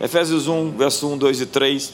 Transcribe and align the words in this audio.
Efésios 0.00 0.46
1, 0.46 0.72
verso 0.72 1.08
1, 1.08 1.16
2 1.16 1.40
e 1.40 1.46
3. 1.46 1.92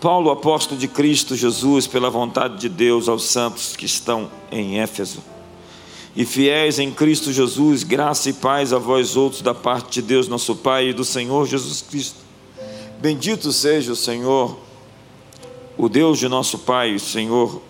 Paulo, 0.00 0.30
apóstolo 0.30 0.80
de 0.80 0.88
Cristo 0.88 1.36
Jesus, 1.36 1.86
pela 1.86 2.10
vontade 2.10 2.58
de 2.58 2.68
Deus, 2.68 3.08
aos 3.08 3.24
santos 3.24 3.76
que 3.76 3.86
estão 3.86 4.28
em 4.50 4.80
Éfeso. 4.80 5.22
E 6.16 6.24
fiéis 6.26 6.80
em 6.80 6.90
Cristo 6.90 7.32
Jesus, 7.32 7.84
graça 7.84 8.28
e 8.28 8.32
paz 8.32 8.72
a 8.72 8.78
vós 8.78 9.16
outros 9.16 9.40
da 9.40 9.54
parte 9.54 10.00
de 10.00 10.02
Deus, 10.02 10.26
nosso 10.26 10.56
Pai 10.56 10.88
e 10.88 10.92
do 10.92 11.04
Senhor 11.04 11.46
Jesus 11.46 11.80
Cristo. 11.80 12.18
Bendito 13.00 13.52
seja 13.52 13.92
o 13.92 13.96
Senhor, 13.96 14.58
o 15.78 15.88
Deus 15.88 16.18
de 16.18 16.28
nosso 16.28 16.58
Pai, 16.58 16.98
Senhor, 16.98 17.62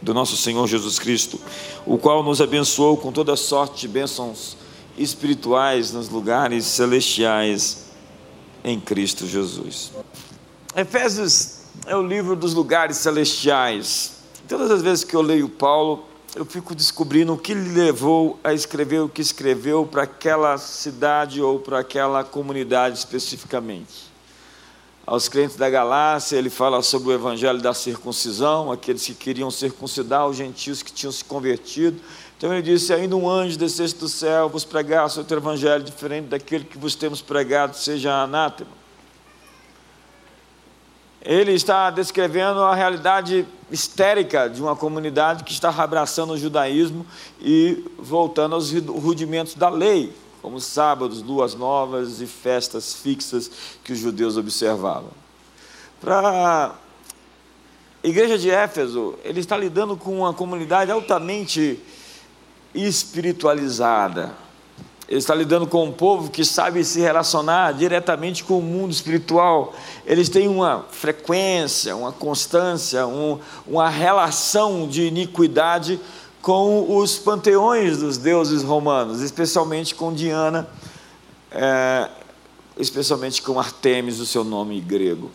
do 0.00 0.14
nosso 0.14 0.36
Senhor 0.36 0.66
Jesus 0.68 1.00
Cristo, 1.00 1.40
o 1.84 1.98
qual 1.98 2.22
nos 2.22 2.40
abençoou 2.40 2.96
com 2.96 3.10
toda 3.10 3.34
sorte 3.34 3.82
de 3.82 3.88
bênçãos 3.88 4.56
espirituais 4.96 5.92
nos 5.92 6.08
lugares 6.08 6.64
celestiais 6.64 7.91
em 8.64 8.80
Cristo 8.80 9.26
Jesus. 9.26 9.92
Efésios 10.74 11.62
é 11.86 11.96
o 11.96 12.02
livro 12.02 12.36
dos 12.36 12.54
lugares 12.54 12.96
celestiais. 12.96 14.12
Todas 14.48 14.70
as 14.70 14.82
vezes 14.82 15.04
que 15.04 15.14
eu 15.14 15.22
leio 15.22 15.48
Paulo, 15.48 16.04
eu 16.34 16.44
fico 16.44 16.74
descobrindo 16.74 17.34
o 17.34 17.38
que 17.38 17.52
lhe 17.52 17.74
levou 17.74 18.38
a 18.42 18.54
escrever 18.54 19.00
o 19.00 19.08
que 19.08 19.20
escreveu 19.20 19.86
para 19.86 20.04
aquela 20.04 20.56
cidade 20.58 21.42
ou 21.42 21.58
para 21.58 21.80
aquela 21.80 22.24
comunidade 22.24 22.98
especificamente. 22.98 24.12
Aos 25.04 25.28
crentes 25.28 25.56
da 25.56 25.68
Galácia, 25.68 26.36
ele 26.36 26.48
fala 26.48 26.80
sobre 26.80 27.08
o 27.08 27.12
evangelho 27.12 27.60
da 27.60 27.74
circuncisão, 27.74 28.70
aqueles 28.70 29.04
que 29.04 29.14
queriam 29.14 29.50
circuncidar 29.50 30.28
os 30.28 30.36
gentios 30.36 30.80
que 30.80 30.92
tinham 30.92 31.10
se 31.10 31.24
convertido. 31.24 32.00
Então 32.42 32.52
ele 32.52 32.62
disse: 32.62 32.92
Ainda 32.92 33.14
um 33.14 33.30
anjo 33.30 33.56
descesse 33.56 33.94
do 33.94 34.08
céu 34.08 34.48
vos 34.48 34.64
pregasse 34.64 35.16
outro 35.16 35.36
evangelho 35.36 35.84
diferente 35.84 36.26
daquele 36.26 36.64
que 36.64 36.76
vos 36.76 36.96
temos 36.96 37.22
pregado, 37.22 37.76
seja 37.76 38.20
anátema. 38.20 38.72
Ele 41.24 41.52
está 41.52 41.88
descrevendo 41.88 42.58
a 42.64 42.74
realidade 42.74 43.46
histérica 43.70 44.50
de 44.50 44.60
uma 44.60 44.74
comunidade 44.74 45.44
que 45.44 45.52
está 45.52 45.68
abraçando 45.70 46.32
o 46.32 46.36
judaísmo 46.36 47.06
e 47.40 47.84
voltando 47.96 48.56
aos 48.56 48.72
rudimentos 48.72 49.54
da 49.54 49.68
lei, 49.68 50.12
como 50.42 50.58
sábados, 50.58 51.22
luas 51.22 51.54
novas 51.54 52.20
e 52.20 52.26
festas 52.26 52.92
fixas 52.92 53.48
que 53.84 53.92
os 53.92 54.00
judeus 54.00 54.36
observavam. 54.36 55.12
Para 56.00 56.74
a 56.74 56.74
igreja 58.02 58.36
de 58.36 58.50
Éfeso, 58.50 59.14
ele 59.22 59.38
está 59.38 59.56
lidando 59.56 59.96
com 59.96 60.18
uma 60.18 60.34
comunidade 60.34 60.90
altamente 60.90 61.80
espiritualizada. 62.74 64.32
Ele 65.08 65.18
está 65.18 65.34
lidando 65.34 65.66
com 65.66 65.84
um 65.84 65.92
povo 65.92 66.30
que 66.30 66.44
sabe 66.44 66.82
se 66.84 67.00
relacionar 67.00 67.72
diretamente 67.72 68.42
com 68.44 68.58
o 68.58 68.62
mundo 68.62 68.92
espiritual. 68.92 69.74
Eles 70.06 70.28
têm 70.28 70.48
uma 70.48 70.86
frequência, 70.90 71.94
uma 71.94 72.12
constância, 72.12 73.06
um, 73.06 73.38
uma 73.66 73.90
relação 73.90 74.88
de 74.88 75.02
iniquidade 75.02 76.00
com 76.40 76.96
os 76.96 77.18
panteões 77.18 77.98
dos 77.98 78.16
deuses 78.16 78.62
romanos, 78.62 79.20
especialmente 79.20 79.94
com 79.94 80.14
Diana, 80.14 80.66
é, 81.50 82.08
especialmente 82.78 83.42
com 83.42 83.60
Artemis, 83.60 84.18
o 84.18 84.24
seu 84.26 84.42
nome 84.42 84.80
grego. 84.80 85.30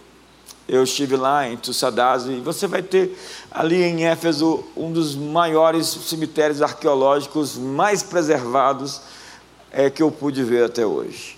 Eu 0.67 0.83
estive 0.83 1.15
lá 1.15 1.47
em 1.47 1.55
Tussadase 1.55 2.33
e 2.33 2.41
você 2.41 2.67
vai 2.67 2.81
ter 2.81 3.17
ali 3.49 3.81
em 3.81 4.05
Éfeso 4.05 4.65
um 4.75 4.91
dos 4.91 5.15
maiores 5.15 5.87
cemitérios 5.87 6.61
arqueológicos 6.61 7.55
mais 7.55 8.03
preservados 8.03 8.99
é, 9.71 9.89
que 9.89 10.03
eu 10.03 10.11
pude 10.11 10.43
ver 10.43 10.65
até 10.65 10.85
hoje. 10.85 11.37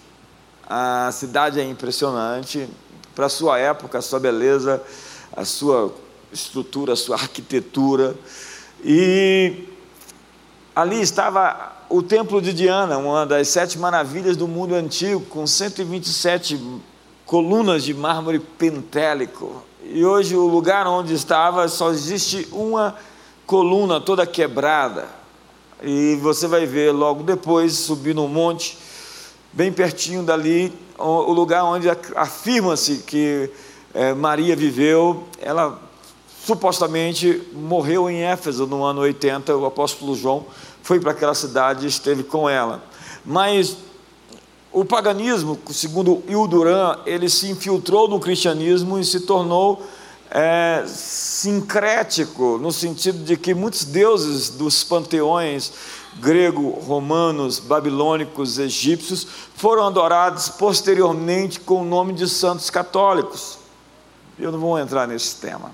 A 0.67 1.11
cidade 1.11 1.59
é 1.59 1.63
impressionante, 1.63 2.67
para 3.15 3.27
a 3.27 3.29
sua 3.29 3.59
época, 3.59 3.97
a 3.99 4.01
sua 4.01 4.19
beleza, 4.19 4.81
a 5.35 5.45
sua 5.45 5.93
estrutura, 6.31 6.93
a 6.93 6.95
sua 6.95 7.15
arquitetura. 7.15 8.15
E 8.83 9.67
ali 10.75 11.01
estava 11.01 11.73
o 11.89 12.01
templo 12.01 12.41
de 12.41 12.53
Diana, 12.53 12.97
uma 12.97 13.25
das 13.25 13.47
sete 13.49 13.77
maravilhas 13.77 14.37
do 14.37 14.47
mundo 14.47 14.73
antigo, 14.73 15.21
com 15.21 15.45
127 15.45 16.59
colunas 17.29 17.83
de 17.83 17.93
mármore 17.93 18.39
pentélico. 18.39 19.61
E 19.83 20.03
hoje 20.03 20.35
o 20.35 20.47
lugar 20.47 20.87
onde 20.87 21.13
estava 21.13 21.67
só 21.67 21.91
existe 21.91 22.47
uma 22.51 22.95
coluna 23.45 24.01
toda 24.01 24.25
quebrada. 24.25 25.07
E 25.83 26.17
você 26.23 26.47
vai 26.47 26.65
ver 26.65 26.91
logo 26.91 27.21
depois, 27.21 27.73
subir 27.73 28.15
no 28.15 28.27
monte, 28.27 28.79
bem 29.53 29.71
pertinho 29.71 30.23
dali, 30.23 30.73
o 30.97 31.31
lugar 31.31 31.63
onde 31.65 31.87
afirma-se 32.15 33.03
que 33.05 33.47
é, 33.93 34.11
Maria 34.15 34.55
viveu. 34.55 35.25
Ela 35.39 35.79
supostamente 36.43 37.43
morreu 37.53 38.09
em 38.09 38.23
Éfeso 38.23 38.65
no 38.65 38.83
ano 38.83 39.01
80. 39.01 39.55
O 39.55 39.67
apóstolo 39.67 40.15
João 40.15 40.47
foi 40.81 40.99
para 40.99 41.11
aquela 41.11 41.35
cidade 41.35 41.85
e 41.85 41.89
esteve 41.89 42.23
com 42.23 42.49
ela. 42.49 42.83
Mas 43.23 43.77
o 44.71 44.85
paganismo, 44.85 45.57
segundo 45.71 46.23
Ilduran, 46.27 46.99
ele 47.05 47.27
se 47.27 47.49
infiltrou 47.49 48.07
no 48.07 48.19
cristianismo 48.19 48.99
e 48.99 49.03
se 49.03 49.21
tornou 49.21 49.83
é, 50.29 50.83
sincrético, 50.85 52.59
no 52.59 52.71
sentido 52.71 53.23
de 53.23 53.35
que 53.35 53.53
muitos 53.55 53.83
deuses 53.83 54.49
dos 54.49 54.83
panteões 54.83 55.73
grego, 56.17 56.69
romanos, 56.69 57.59
babilônicos, 57.59 58.59
egípcios 58.59 59.25
foram 59.55 59.87
adorados 59.87 60.49
posteriormente 60.49 61.59
com 61.59 61.81
o 61.81 61.85
nome 61.85 62.13
de 62.13 62.27
santos 62.27 62.69
católicos. 62.69 63.57
Eu 64.37 64.51
não 64.51 64.59
vou 64.59 64.77
entrar 64.77 65.07
nesse 65.07 65.35
tema. 65.37 65.71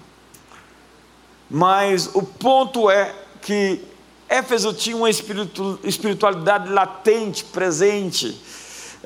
Mas 1.50 2.10
o 2.14 2.24
ponto 2.24 2.90
é 2.90 3.14
que 3.42 3.82
Éfeso 4.28 4.74
tinha 4.74 4.98
uma 4.98 5.10
espiritualidade 5.10 6.72
latente, 6.72 7.44
presente 7.44 8.42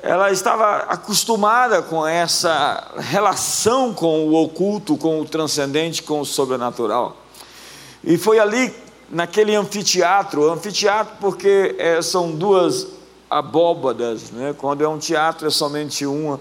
ela 0.02 0.32
estava 0.32 0.78
acostumada 0.84 1.82
com 1.82 2.06
essa 2.06 2.92
relação 2.98 3.94
com 3.94 4.28
o 4.28 4.36
oculto, 4.36 4.98
com 4.98 5.22
o 5.22 5.26
transcendente, 5.26 6.04
com 6.04 6.22
o 6.22 6.26
sobrenatural. 6.26 7.18
E 8.04 8.18
foi 8.18 8.40
ali, 8.40 8.74
naquele 9.10 9.56
anfiteatro, 9.56 10.52
anfiteatro 10.52 11.18
porque 11.20 11.76
é, 11.78 12.02
são 12.02 12.32
duas 12.32 12.88
abóbadas, 13.30 14.32
né? 14.32 14.56
quando 14.58 14.84
é 14.84 14.88
um 14.88 14.98
teatro 14.98 15.48
é 15.48 15.52
somente 15.52 16.06
uma, 16.06 16.40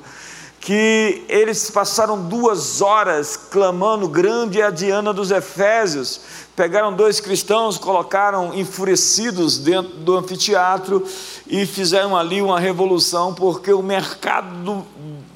que 0.60 1.24
eles 1.28 1.70
passaram 1.70 2.20
duas 2.28 2.80
horas 2.80 3.36
clamando: 3.36 4.08
Grande 4.08 4.60
é 4.60 4.64
a 4.64 4.70
Diana 4.70 5.12
dos 5.12 5.30
Efésios. 5.30 6.20
Pegaram 6.56 6.92
dois 6.92 7.20
cristãos, 7.20 7.78
colocaram 7.78 8.52
enfurecidos 8.52 9.58
dentro 9.58 9.92
do 9.98 10.16
anfiteatro 10.16 11.06
e 11.48 11.64
fizeram 11.64 12.16
ali 12.16 12.42
uma 12.42 12.60
revolução, 12.60 13.32
porque 13.32 13.72
o 13.72 13.82
mercado 13.82 14.84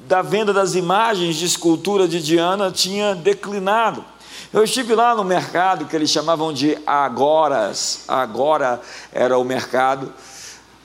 da 0.07 0.21
venda 0.21 0.53
das 0.53 0.75
imagens 0.75 1.35
de 1.35 1.45
escultura 1.45 2.07
de 2.07 2.21
Diana 2.21 2.71
tinha 2.71 3.15
declinado. 3.15 4.05
Eu 4.53 4.63
estive 4.63 4.93
lá 4.93 5.15
no 5.15 5.23
mercado 5.23 5.85
que 5.85 5.95
eles 5.95 6.11
chamavam 6.11 6.53
de 6.53 6.77
Agoras, 6.85 8.03
agora 8.07 8.79
era 9.11 9.37
o 9.37 9.43
mercado, 9.43 10.13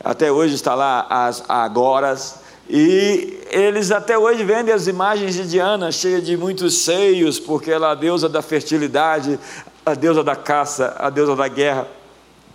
até 0.02 0.32
hoje 0.32 0.54
está 0.54 0.74
lá 0.74 1.06
as 1.10 1.44
Agoras. 1.48 2.40
E 2.70 3.38
eles 3.50 3.90
até 3.90 4.16
hoje 4.16 4.44
vendem 4.44 4.74
as 4.74 4.86
imagens 4.86 5.34
de 5.34 5.48
Diana, 5.48 5.90
cheia 5.90 6.20
de 6.20 6.36
muitos 6.36 6.78
seios, 6.78 7.38
porque 7.38 7.70
ela 7.70 7.88
é 7.88 7.92
a 7.92 7.94
deusa 7.94 8.28
da 8.28 8.42
fertilidade, 8.42 9.38
a 9.84 9.94
deusa 9.94 10.22
da 10.22 10.36
caça, 10.36 10.94
a 10.98 11.08
deusa 11.08 11.34
da 11.34 11.48
guerra 11.48 11.86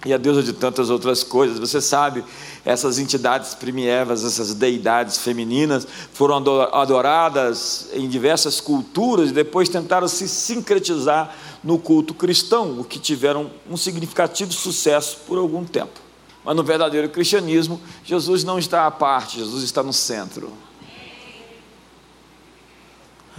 e 0.05 0.13
a 0.13 0.17
deusa 0.17 0.43
de 0.43 0.53
tantas 0.53 0.89
outras 0.89 1.23
coisas. 1.23 1.59
Você 1.59 1.81
sabe, 1.81 2.23
essas 2.65 2.99
entidades 2.99 3.53
primievas, 3.53 4.23
essas 4.23 4.53
deidades 4.53 5.17
femininas, 5.17 5.87
foram 6.13 6.37
adoradas 6.71 7.87
em 7.93 8.07
diversas 8.07 8.59
culturas 8.59 9.29
e 9.29 9.33
depois 9.33 9.69
tentaram 9.69 10.07
se 10.07 10.27
sincretizar 10.27 11.35
no 11.63 11.77
culto 11.77 12.13
cristão, 12.13 12.79
o 12.79 12.83
que 12.83 12.99
tiveram 12.99 13.49
um 13.69 13.77
significativo 13.77 14.51
sucesso 14.51 15.19
por 15.25 15.37
algum 15.37 15.63
tempo. 15.63 16.01
Mas 16.43 16.55
no 16.55 16.63
verdadeiro 16.63 17.07
cristianismo, 17.09 17.79
Jesus 18.03 18.43
não 18.43 18.59
está 18.59 18.85
à 18.85 18.91
parte, 18.91 19.37
Jesus 19.37 19.63
está 19.63 19.81
no 19.81 19.93
centro. 19.93 20.51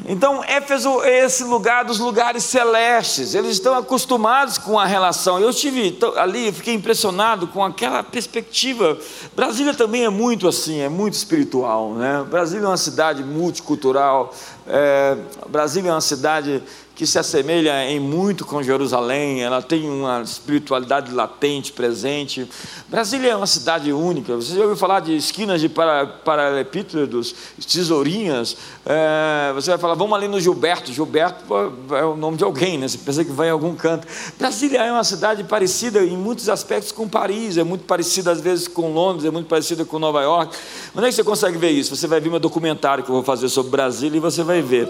Então, 0.06 0.43
Éfeso 0.43 1.02
é 1.02 1.25
esse 1.25 1.44
lugar 1.44 1.85
dos 1.85 1.99
lugares 1.99 2.43
celestes, 2.43 3.35
eles 3.35 3.52
estão 3.52 3.75
acostumados 3.76 4.58
com 4.58 4.79
a 4.79 4.85
relação. 4.85 5.38
Eu 5.38 5.50
estive 5.50 5.96
ali, 6.17 6.50
fiquei 6.50 6.75
impressionado 6.75 7.46
com 7.46 7.64
aquela 7.64 8.02
perspectiva. 8.02 8.99
Brasília 9.37 9.73
também 9.73 10.05
é 10.05 10.08
muito 10.08 10.49
assim, 10.49 10.81
é 10.81 10.88
muito 10.88 11.14
espiritual. 11.14 11.94
Né? 11.94 12.25
Brasília 12.29 12.64
é 12.64 12.69
uma 12.69 12.76
cidade 12.76 13.23
multicultural, 13.23 14.35
é, 14.67 15.17
Brasília 15.49 15.91
é 15.91 15.94
uma 15.94 16.00
cidade 16.00 16.62
que 16.94 17.06
se 17.06 17.19
assemelha 17.19 17.91
em 17.91 17.99
muito 17.99 18.44
com 18.44 18.62
Jerusalém, 18.62 19.43
ela 19.43 19.61
tem 19.61 19.88
uma 19.91 20.23
espiritualidade 20.23 21.12
latente, 21.12 21.73
presente. 21.73 22.49
Brasília 22.88 23.32
é 23.32 23.37
uma 23.37 23.49
cidade 23.49 23.93
única. 23.93 24.37
Você 24.37 24.55
já 24.55 24.61
ouviu 24.61 24.76
falar 24.76 25.00
de 25.00 25.17
esquinas 25.17 25.61
de 25.61 25.69
paralelepípedos, 25.69 27.35
tesourinhas? 27.67 28.56
É, 28.87 29.52
você 29.55 29.70
vai 29.70 29.79
falar, 29.79 29.94
vamos 29.94 30.17
ali 30.17 30.29
no 30.29 30.41
Gilberto. 30.41 30.93
Gilberto 30.93 31.44
é 31.91 32.05
o 32.05 32.17
nome 32.17 32.37
de 32.37 32.44
alguém, 32.44 32.79
né? 32.79 32.87
Você 32.87 32.99
pensa 32.99 33.25
que 33.25 33.32
vai 33.32 33.49
em 33.49 33.50
algum 33.50 33.75
canto. 33.75 34.06
Brasília 34.38 34.79
é 34.79 34.93
uma 34.93 35.05
cidade 35.05 35.43
parecida 35.43 36.00
em 36.05 36.17
muitos 36.17 36.49
aspectos 36.49 36.93
com 36.93 37.08
Paris, 37.08 37.56
é 37.56 37.64
muito 37.64 37.87
parecida 37.87 38.31
às 38.31 38.40
vezes 38.40 38.69
com 38.69 38.93
Londres, 38.93 39.25
é 39.25 39.32
muito 39.32 39.49
parecida 39.49 39.85
com 39.85 39.99
Nova 39.99 40.23
York. 40.23 40.56
Onde 40.94 41.06
é 41.06 41.08
que 41.08 41.17
você 41.17 41.25
consegue 41.25 41.58
ver 41.58 41.70
isso? 41.70 41.97
Você 41.97 42.06
vai 42.06 42.20
ver 42.20 42.31
meu 42.31 42.38
documentário 42.38 43.02
que 43.02 43.11
eu 43.11 43.14
vou 43.14 43.25
fazer 43.25 43.49
sobre 43.49 43.73
Brasília 43.73 44.17
e 44.17 44.20
você 44.20 44.44
vai 44.44 44.62
ver. 44.62 44.88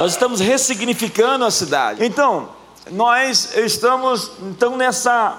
Nós 0.00 0.12
estamos 0.12 0.40
ressignificando 0.40 1.44
a 1.44 1.50
cidade. 1.50 2.02
Então, 2.02 2.48
nós 2.90 3.54
estamos 3.54 4.30
então 4.40 4.74
nessa 4.74 5.38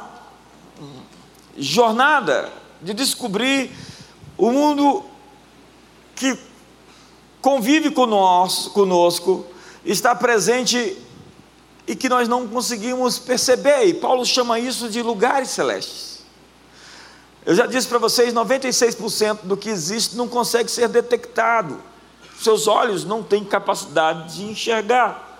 jornada 1.58 2.54
de 2.80 2.94
descobrir 2.94 3.72
o 4.38 4.52
mundo 4.52 5.04
que 6.16 6.38
convive 7.42 7.90
conosco, 7.90 8.70
conosco, 8.70 9.48
está 9.84 10.14
presente 10.14 10.96
e 11.88 11.96
que 11.96 12.08
nós 12.08 12.28
não 12.28 12.48
conseguimos 12.48 13.18
perceber. 13.18 13.86
E 13.86 13.96
Paulo 13.96 14.24
chama 14.24 14.60
isso 14.60 14.90
de 14.90 15.02
lugares 15.02 15.50
celestes. 15.50 16.20
Eu 17.44 17.56
já 17.56 17.66
disse 17.66 17.88
para 17.88 17.98
vocês, 17.98 18.32
96% 18.32 19.40
do 19.42 19.58
que 19.58 19.70
existe 19.70 20.16
não 20.16 20.28
consegue 20.28 20.70
ser 20.70 20.88
detectado 20.88 21.90
seus 22.44 22.68
olhos 22.68 23.06
não 23.06 23.24
têm 23.24 23.44
capacidade 23.44 24.36
de 24.36 24.44
enxergar. 24.44 25.40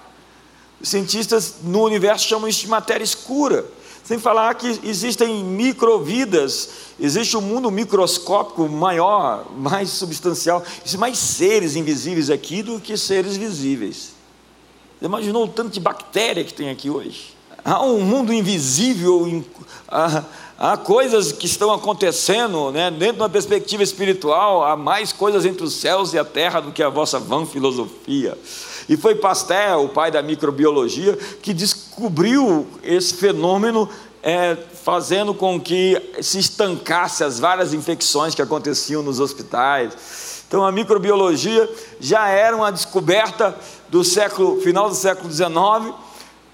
Os 0.80 0.90
cientistas 0.90 1.56
no 1.64 1.84
universo 1.84 2.28
chamam 2.28 2.48
isso 2.48 2.62
de 2.62 2.68
matéria 2.68 3.04
escura. 3.04 3.66
Sem 4.04 4.18
falar 4.18 4.56
que 4.56 4.68
existem 4.84 5.44
microvidas, 5.44 6.70
existe 7.00 7.38
um 7.38 7.42
mundo 7.42 7.70
microscópico 7.70 8.68
maior, 8.68 9.46
mais 9.56 9.90
substancial, 9.90 10.64
existem 10.80 11.00
mais 11.00 11.18
seres 11.20 11.76
invisíveis 11.76 12.30
aqui 12.30 12.64
do 12.64 12.80
que 12.80 12.98
seres 12.98 13.38
visíveis. 13.38 14.14
Você 15.00 15.06
imaginou 15.06 15.46
o 15.46 15.48
tanto 15.48 15.70
de 15.70 15.80
bactéria 15.80 16.44
que 16.44 16.54
tem 16.54 16.70
aqui 16.70 16.90
hoje? 16.90 17.36
Há 17.64 17.84
um 17.84 18.02
mundo 18.02 18.34
invisível, 18.34 19.44
há 20.62 20.78
coisas 20.78 21.32
que 21.32 21.48
estão 21.48 21.74
acontecendo, 21.74 22.72
né, 22.72 22.92
dentro 22.92 23.16
de 23.16 23.22
uma 23.24 23.30
perspectiva 23.30 23.82
espiritual, 23.82 24.64
há 24.64 24.78
mais 24.78 25.12
coisas 25.12 25.44
entre 25.44 25.64
os 25.64 25.74
céus 25.74 26.14
e 26.14 26.20
a 26.20 26.24
terra 26.24 26.60
do 26.60 26.72
que 26.72 26.84
a 26.84 26.90
vossa 26.90 27.18
vã 27.18 27.48
filosofia. 27.48 28.38
E 28.88 28.96
foi 28.96 29.16
Pasteur, 29.16 29.84
o 29.84 29.90
pai 29.90 30.12
da 30.12 30.22
microbiologia, 30.22 31.18
que 31.42 31.52
descobriu 31.52 32.68
esse 32.84 33.16
fenômeno, 33.16 33.90
é, 34.22 34.56
fazendo 34.84 35.34
com 35.34 35.60
que 35.60 36.00
se 36.22 36.38
estancasse 36.38 37.24
as 37.24 37.40
várias 37.40 37.74
infecções 37.74 38.36
que 38.36 38.42
aconteciam 38.44 39.02
nos 39.02 39.20
hospitais. 39.20 40.44
Então 40.48 40.64
a 40.64 40.72
microbiologia 40.72 41.68
já 42.00 42.28
era 42.28 42.56
uma 42.56 42.72
descoberta 42.72 43.58
do 43.90 44.04
século, 44.04 44.62
final 44.62 44.90
do 44.90 44.96
século 44.96 45.32
XIX 45.32 46.11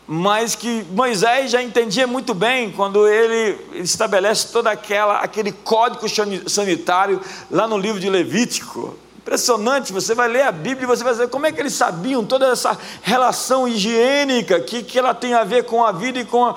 mas 0.08 0.56
que 0.56 0.86
Moisés 0.92 1.52
já 1.52 1.62
entendia 1.62 2.08
muito 2.08 2.34
bem 2.34 2.72
quando 2.72 3.06
ele 3.06 3.60
estabelece 3.74 4.54
todo 4.54 4.68
aquela, 4.68 5.18
aquele 5.18 5.52
código 5.52 6.08
sanitário 6.50 7.20
lá 7.52 7.68
no 7.68 7.78
livro 7.78 8.00
de 8.00 8.10
Levítico. 8.10 8.98
Impressionante, 9.18 9.92
você 9.92 10.16
vai 10.16 10.30
ler 10.30 10.44
a 10.44 10.52
Bíblia 10.54 10.84
e 10.84 10.88
você 10.88 11.04
vai 11.04 11.14
ver 11.14 11.28
como 11.28 11.46
é 11.46 11.52
que 11.52 11.60
eles 11.60 11.74
sabiam 11.74 12.24
toda 12.24 12.48
essa 12.48 12.78
relação 13.02 13.68
higiênica 13.68 14.62
que, 14.62 14.82
que 14.82 14.98
ela 14.98 15.14
tem 15.14 15.34
a 15.34 15.44
ver 15.44 15.66
com 15.66 15.84
a 15.84 15.92
vida 15.92 16.20
e 16.20 16.24
com 16.24 16.46
a, 16.46 16.56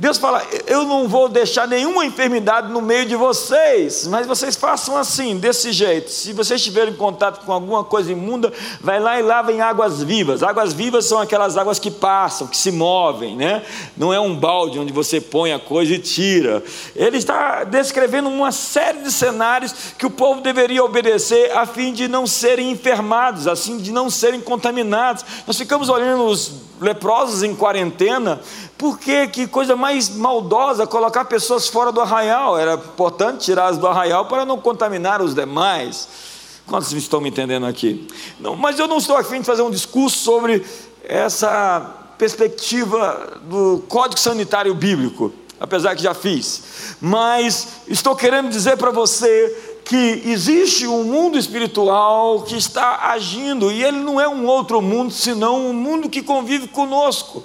Deus 0.00 0.16
fala: 0.16 0.42
Eu 0.66 0.84
não 0.84 1.06
vou 1.06 1.28
deixar 1.28 1.68
nenhuma 1.68 2.06
enfermidade 2.06 2.72
no 2.72 2.80
meio 2.80 3.04
de 3.04 3.14
vocês, 3.14 4.06
mas 4.06 4.26
vocês 4.26 4.56
façam 4.56 4.96
assim, 4.96 5.36
desse 5.36 5.72
jeito. 5.72 6.10
Se 6.10 6.32
vocês 6.32 6.58
estiverem 6.58 6.94
em 6.94 6.96
contato 6.96 7.44
com 7.44 7.52
alguma 7.52 7.84
coisa 7.84 8.10
imunda, 8.10 8.50
vai 8.80 8.98
lá 8.98 9.20
e 9.20 9.22
lava 9.22 9.52
em 9.52 9.60
águas 9.60 10.02
vivas. 10.02 10.42
Águas 10.42 10.72
vivas 10.72 11.04
são 11.04 11.20
aquelas 11.20 11.58
águas 11.58 11.78
que 11.78 11.90
passam, 11.90 12.46
que 12.46 12.56
se 12.56 12.72
movem, 12.72 13.36
né? 13.36 13.62
Não 13.94 14.10
é 14.10 14.18
um 14.18 14.34
balde 14.34 14.78
onde 14.78 14.90
você 14.90 15.20
põe 15.20 15.52
a 15.52 15.58
coisa 15.58 15.92
e 15.92 15.98
tira. 15.98 16.64
Ele 16.96 17.18
está 17.18 17.64
descrevendo 17.64 18.30
uma 18.30 18.52
série 18.52 19.00
de 19.00 19.12
cenários 19.12 19.74
que 19.98 20.06
o 20.06 20.10
povo 20.10 20.40
deveria 20.40 20.82
obedecer 20.82 21.54
a 21.54 21.66
fim 21.66 21.92
de 21.92 22.08
não 22.08 22.26
serem 22.26 22.70
enfermados, 22.70 23.46
assim 23.46 23.76
de 23.76 23.92
não 23.92 24.08
serem 24.08 24.40
contaminados. 24.40 25.26
Nós 25.46 25.58
ficamos 25.58 25.90
olhando 25.90 26.24
os 26.24 26.70
leprosos 26.80 27.42
em 27.42 27.54
quarentena, 27.54 28.40
por 28.80 28.98
que, 28.98 29.28
que 29.28 29.46
coisa 29.46 29.76
mais 29.76 30.08
maldosa 30.08 30.86
colocar 30.86 31.26
pessoas 31.26 31.68
fora 31.68 31.92
do 31.92 32.00
arraial? 32.00 32.58
Era 32.58 32.76
importante 32.76 33.44
tirá-las 33.44 33.76
do 33.76 33.86
arraial 33.86 34.24
para 34.24 34.46
não 34.46 34.58
contaminar 34.58 35.20
os 35.20 35.34
demais. 35.34 36.08
Quantos 36.66 36.90
estão 36.92 37.20
me 37.20 37.28
entendendo 37.28 37.66
aqui? 37.66 38.08
Não, 38.40 38.56
mas 38.56 38.78
eu 38.78 38.88
não 38.88 38.96
estou 38.96 39.18
afim 39.18 39.40
de 39.40 39.44
fazer 39.44 39.60
um 39.60 39.70
discurso 39.70 40.16
sobre 40.16 40.64
essa 41.04 41.94
perspectiva 42.16 43.38
do 43.42 43.84
Código 43.86 44.18
Sanitário 44.18 44.74
Bíblico, 44.74 45.30
apesar 45.60 45.94
que 45.94 46.02
já 46.02 46.14
fiz. 46.14 46.96
Mas 47.02 47.82
estou 47.86 48.16
querendo 48.16 48.48
dizer 48.48 48.78
para 48.78 48.90
você 48.90 49.69
que 49.90 50.22
existe 50.24 50.86
um 50.86 51.02
mundo 51.02 51.36
espiritual 51.36 52.42
que 52.42 52.56
está 52.56 53.10
agindo, 53.10 53.72
e 53.72 53.82
ele 53.82 53.98
não 53.98 54.20
é 54.20 54.28
um 54.28 54.46
outro 54.46 54.80
mundo, 54.80 55.12
senão 55.12 55.66
um 55.66 55.72
mundo 55.72 56.08
que 56.08 56.22
convive 56.22 56.68
conosco, 56.68 57.42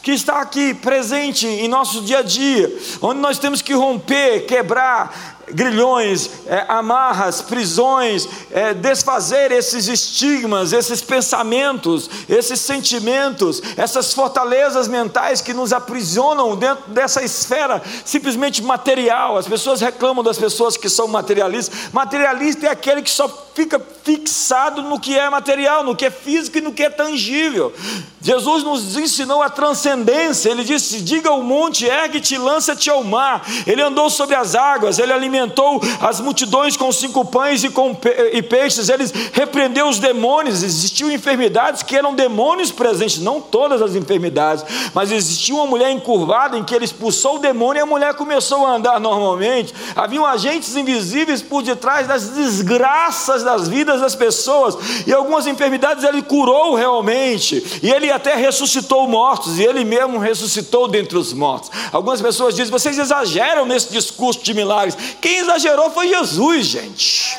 que 0.00 0.12
está 0.12 0.40
aqui 0.40 0.74
presente 0.74 1.44
em 1.48 1.66
nosso 1.66 2.00
dia 2.02 2.20
a 2.20 2.22
dia, 2.22 2.72
onde 3.02 3.18
nós 3.18 3.40
temos 3.40 3.60
que 3.60 3.72
romper, 3.74 4.46
quebrar, 4.46 5.37
grilhões, 5.52 6.30
é, 6.46 6.64
amarras, 6.68 7.40
prisões, 7.42 8.28
é, 8.50 8.74
desfazer 8.74 9.52
esses 9.52 9.88
estigmas, 9.88 10.72
esses 10.72 11.00
pensamentos, 11.00 12.08
esses 12.28 12.60
sentimentos, 12.60 13.62
essas 13.76 14.12
fortalezas 14.12 14.88
mentais 14.88 15.40
que 15.40 15.54
nos 15.54 15.72
aprisionam 15.72 16.56
dentro 16.56 16.90
dessa 16.90 17.22
esfera 17.22 17.82
simplesmente 18.04 18.62
material. 18.62 19.36
As 19.36 19.46
pessoas 19.46 19.80
reclamam 19.80 20.22
das 20.22 20.38
pessoas 20.38 20.76
que 20.76 20.88
são 20.88 21.08
materialistas. 21.08 21.90
Materialista 21.92 22.66
é 22.66 22.70
aquele 22.70 23.02
que 23.02 23.10
só 23.10 23.47
fica 23.58 23.80
fixado 24.04 24.82
no 24.82 25.00
que 25.00 25.18
é 25.18 25.28
material, 25.28 25.82
no 25.82 25.96
que 25.96 26.06
é 26.06 26.10
físico 26.10 26.58
e 26.58 26.60
no 26.60 26.72
que 26.72 26.84
é 26.84 26.88
tangível. 26.88 27.74
Jesus 28.20 28.62
nos 28.62 28.96
ensinou 28.96 29.42
a 29.42 29.50
transcendência. 29.50 30.50
Ele 30.50 30.62
disse: 30.62 31.00
Diga 31.00 31.30
ao 31.30 31.42
monte, 31.42 31.84
ergue-te, 31.84 32.36
lança-te 32.36 32.88
ao 32.88 33.02
mar. 33.02 33.44
Ele 33.66 33.82
andou 33.82 34.08
sobre 34.10 34.34
as 34.36 34.54
águas, 34.54 34.98
ele 34.98 35.12
alimentou 35.12 35.80
as 36.00 36.20
multidões 36.20 36.76
com 36.76 36.90
cinco 36.92 37.24
pães 37.24 37.64
e, 37.64 37.70
com 37.70 37.96
e 38.32 38.42
peixes, 38.42 38.88
ele 38.88 39.04
repreendeu 39.32 39.88
os 39.88 39.98
demônios. 39.98 40.62
Existiam 40.62 41.10
enfermidades 41.10 41.82
que 41.82 41.96
eram 41.96 42.14
demônios 42.14 42.70
presentes, 42.70 43.18
não 43.18 43.40
todas 43.40 43.82
as 43.82 43.94
enfermidades, 43.94 44.64
mas 44.94 45.10
existia 45.10 45.54
uma 45.54 45.66
mulher 45.66 45.90
encurvada 45.90 46.56
em 46.56 46.64
que 46.64 46.74
ele 46.74 46.84
expulsou 46.84 47.36
o 47.36 47.38
demônio 47.40 47.80
e 47.80 47.82
a 47.82 47.86
mulher 47.86 48.14
começou 48.14 48.66
a 48.66 48.72
andar 48.72 49.00
normalmente. 49.00 49.74
Haviam 49.96 50.24
agentes 50.24 50.76
invisíveis 50.76 51.42
por 51.42 51.62
detrás 51.62 52.06
das 52.06 52.28
desgraças 52.30 53.47
das 53.48 53.66
vidas 53.66 54.00
das 54.00 54.14
pessoas, 54.14 54.76
e 55.06 55.12
algumas 55.12 55.46
enfermidades 55.46 56.04
ele 56.04 56.20
curou 56.20 56.74
realmente, 56.74 57.80
e 57.82 57.90
ele 57.90 58.10
até 58.10 58.34
ressuscitou 58.34 59.08
mortos, 59.08 59.58
e 59.58 59.62
ele 59.64 59.84
mesmo 59.84 60.18
ressuscitou 60.18 60.86
dentre 60.86 61.16
os 61.16 61.32
mortos. 61.32 61.70
Algumas 61.90 62.20
pessoas 62.20 62.54
dizem: 62.54 62.70
vocês 62.70 62.98
exageram 62.98 63.64
nesse 63.64 63.90
discurso 63.90 64.42
de 64.42 64.52
milagres. 64.52 64.96
Quem 65.20 65.38
exagerou 65.38 65.90
foi 65.90 66.08
Jesus, 66.08 66.66
gente. 66.66 67.38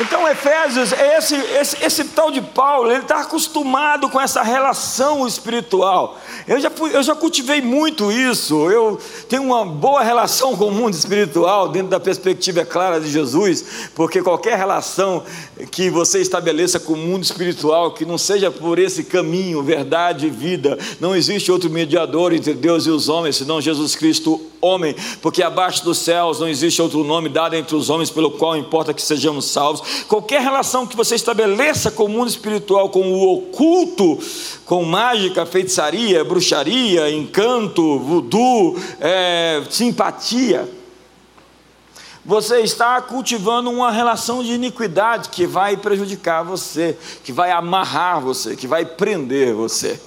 Então, 0.00 0.26
Efésios, 0.26 0.92
esse, 0.92 1.34
esse, 1.34 1.84
esse 1.84 2.04
tal 2.04 2.30
de 2.30 2.40
Paulo, 2.40 2.90
ele 2.90 3.02
está 3.02 3.20
acostumado 3.20 4.08
com 4.08 4.18
essa 4.18 4.42
relação 4.42 5.26
espiritual. 5.26 6.18
Eu 6.48 6.58
já, 6.58 6.70
fui, 6.70 6.96
eu 6.96 7.02
já 7.02 7.14
cultivei 7.14 7.60
muito 7.60 8.10
isso. 8.10 8.70
Eu 8.70 8.98
tenho 9.28 9.42
uma 9.42 9.62
boa 9.62 10.02
relação 10.02 10.56
com 10.56 10.68
o 10.68 10.72
mundo 10.72 10.94
espiritual, 10.94 11.68
dentro 11.68 11.88
da 11.88 12.00
perspectiva 12.00 12.64
clara 12.64 12.98
de 12.98 13.10
Jesus, 13.10 13.90
porque 13.94 14.22
qualquer 14.22 14.56
relação 14.56 15.22
que 15.70 15.90
você 15.90 16.22
estabeleça 16.22 16.80
com 16.80 16.94
o 16.94 16.96
mundo 16.96 17.22
espiritual, 17.22 17.92
que 17.92 18.06
não 18.06 18.16
seja 18.16 18.50
por 18.50 18.78
esse 18.78 19.04
caminho, 19.04 19.62
verdade 19.62 20.28
e 20.28 20.30
vida, 20.30 20.78
não 20.98 21.14
existe 21.14 21.52
outro 21.52 21.68
mediador 21.68 22.32
entre 22.32 22.54
Deus 22.54 22.86
e 22.86 22.90
os 22.90 23.10
homens, 23.10 23.36
senão 23.36 23.60
Jesus 23.60 23.94
Cristo 23.94 24.49
homem, 24.60 24.94
porque 25.22 25.42
abaixo 25.42 25.84
dos 25.84 25.98
céus 25.98 26.38
não 26.38 26.48
existe 26.48 26.80
outro 26.82 27.02
nome 27.02 27.28
dado 27.28 27.54
entre 27.56 27.74
os 27.74 27.88
homens 27.88 28.10
pelo 28.10 28.30
qual 28.30 28.56
importa 28.56 28.92
que 28.92 29.02
sejamos 29.02 29.46
salvos. 29.46 30.04
Qualquer 30.04 30.42
relação 30.42 30.86
que 30.86 30.96
você 30.96 31.14
estabeleça 31.14 31.90
com 31.90 32.04
o 32.04 32.08
mundo 32.08 32.28
espiritual, 32.28 32.90
com 32.90 33.12
o 33.12 33.34
oculto, 33.34 34.18
com 34.64 34.84
mágica, 34.84 35.46
feitiçaria, 35.46 36.24
bruxaria, 36.24 37.10
encanto, 37.10 37.98
voodoo, 37.98 38.76
é, 39.00 39.62
simpatia, 39.70 40.68
você 42.24 42.60
está 42.60 43.00
cultivando 43.00 43.70
uma 43.70 43.90
relação 43.90 44.42
de 44.44 44.52
iniquidade 44.52 45.30
que 45.30 45.46
vai 45.46 45.76
prejudicar 45.76 46.42
você, 46.42 46.96
que 47.24 47.32
vai 47.32 47.50
amarrar 47.50 48.20
você, 48.20 48.54
que 48.54 48.66
vai 48.66 48.84
prender 48.84 49.54
você. 49.54 49.98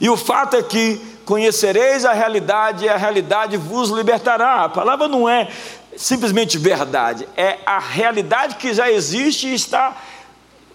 E 0.00 0.08
o 0.08 0.16
fato 0.16 0.56
é 0.56 0.62
que 0.62 1.00
conhecereis 1.28 2.06
a 2.06 2.14
realidade 2.14 2.86
e 2.86 2.88
a 2.88 2.96
realidade 2.96 3.58
vos 3.58 3.90
libertará. 3.90 4.64
A 4.64 4.68
palavra 4.70 5.06
não 5.06 5.28
é 5.28 5.46
simplesmente 5.94 6.56
verdade, 6.56 7.28
é 7.36 7.58
a 7.66 7.78
realidade 7.78 8.54
que 8.54 8.72
já 8.72 8.90
existe 8.90 9.46
e 9.46 9.54
está 9.54 9.94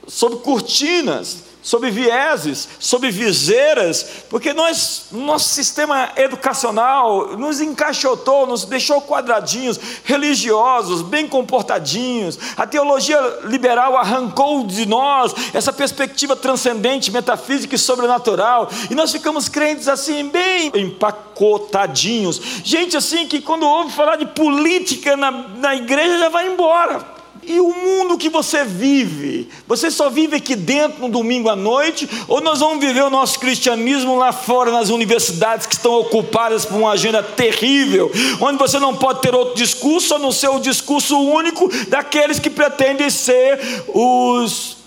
sob 0.08 0.44
cortinas 0.44 1.46
sob 1.64 1.90
vieses, 1.90 2.68
sob 2.78 3.10
viseiras, 3.10 4.06
porque 4.30 4.54
nós, 4.54 5.06
nosso 5.12 5.50
sistema 5.50 6.12
educacional 6.18 7.38
nos 7.38 7.62
encaixotou, 7.62 8.46
nos 8.46 8.66
deixou 8.66 9.02
quadradinhos, 9.02 9.80
religiosos, 10.04 11.02
bem 11.02 11.28
comportadinhos. 11.28 12.38
A 12.58 12.68
teologia 12.68 13.20
liberal 13.46 13.98
arrancou 13.98 14.66
de 14.66 14.86
nós 14.86 15.34
essa 15.54 15.72
perspectiva 15.72 16.36
transcendente, 16.36 17.12
metafísica 17.12 17.76
e 17.76 17.80
sobrenatural, 17.80 18.70
e 18.92 18.96
nós 18.96 19.12
ficamos 19.12 19.48
crentes 19.48 19.88
assim, 19.88 20.28
bem 20.28 20.72
empacotadinhos. 20.76 22.42
Gente 22.64 22.98
assim 22.98 23.26
que 23.26 23.42
quando 23.42 23.66
ouve 23.66 23.94
falar 23.94 24.18
de 24.18 24.26
política 24.26 25.16
na, 25.16 25.32
na 25.32 25.76
igreja 25.76 26.20
já 26.20 26.30
vai 26.30 26.48
embora. 26.48 27.13
E 27.48 27.60
o 27.60 27.74
mundo 27.74 28.18
que 28.18 28.30
você 28.30 28.64
vive? 28.64 29.50
Você 29.68 29.92
só 29.92 30.10
vive 30.10 30.38
aqui 30.38 30.56
dentro 30.56 31.02
no 31.02 31.10
domingo 31.10 31.50
à 31.50 31.56
noite? 31.56 32.10
Ou 32.28 32.42
nós 32.42 32.60
vamos 32.60 32.84
viver 32.84 33.04
o 33.04 33.10
nosso 33.10 33.40
cristianismo 33.40 34.18
lá 34.18 34.32
fora, 34.32 34.72
nas 34.72 34.90
universidades 34.90 35.66
que 35.66 35.76
estão 35.76 35.94
ocupadas 35.94 36.66
por 36.66 36.78
uma 36.78 36.92
agenda 36.92 37.22
terrível, 37.22 38.12
onde 38.42 38.58
você 38.58 38.80
não 38.80 38.96
pode 38.96 39.22
ter 39.22 39.36
outro 39.36 39.56
discurso 39.56 40.16
a 40.16 40.20
não 40.20 40.32
ser 40.32 40.50
o 40.50 40.60
discurso 40.60 41.18
único 41.18 41.70
daqueles 41.88 42.40
que 42.40 42.50
pretendem 42.50 43.10
ser 43.10 43.60
os 43.94 44.78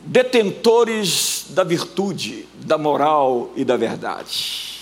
detentores 0.00 1.46
da 1.50 1.64
virtude, 1.64 2.46
da 2.54 2.78
moral 2.78 3.50
e 3.56 3.64
da 3.64 3.76
verdade? 3.76 4.75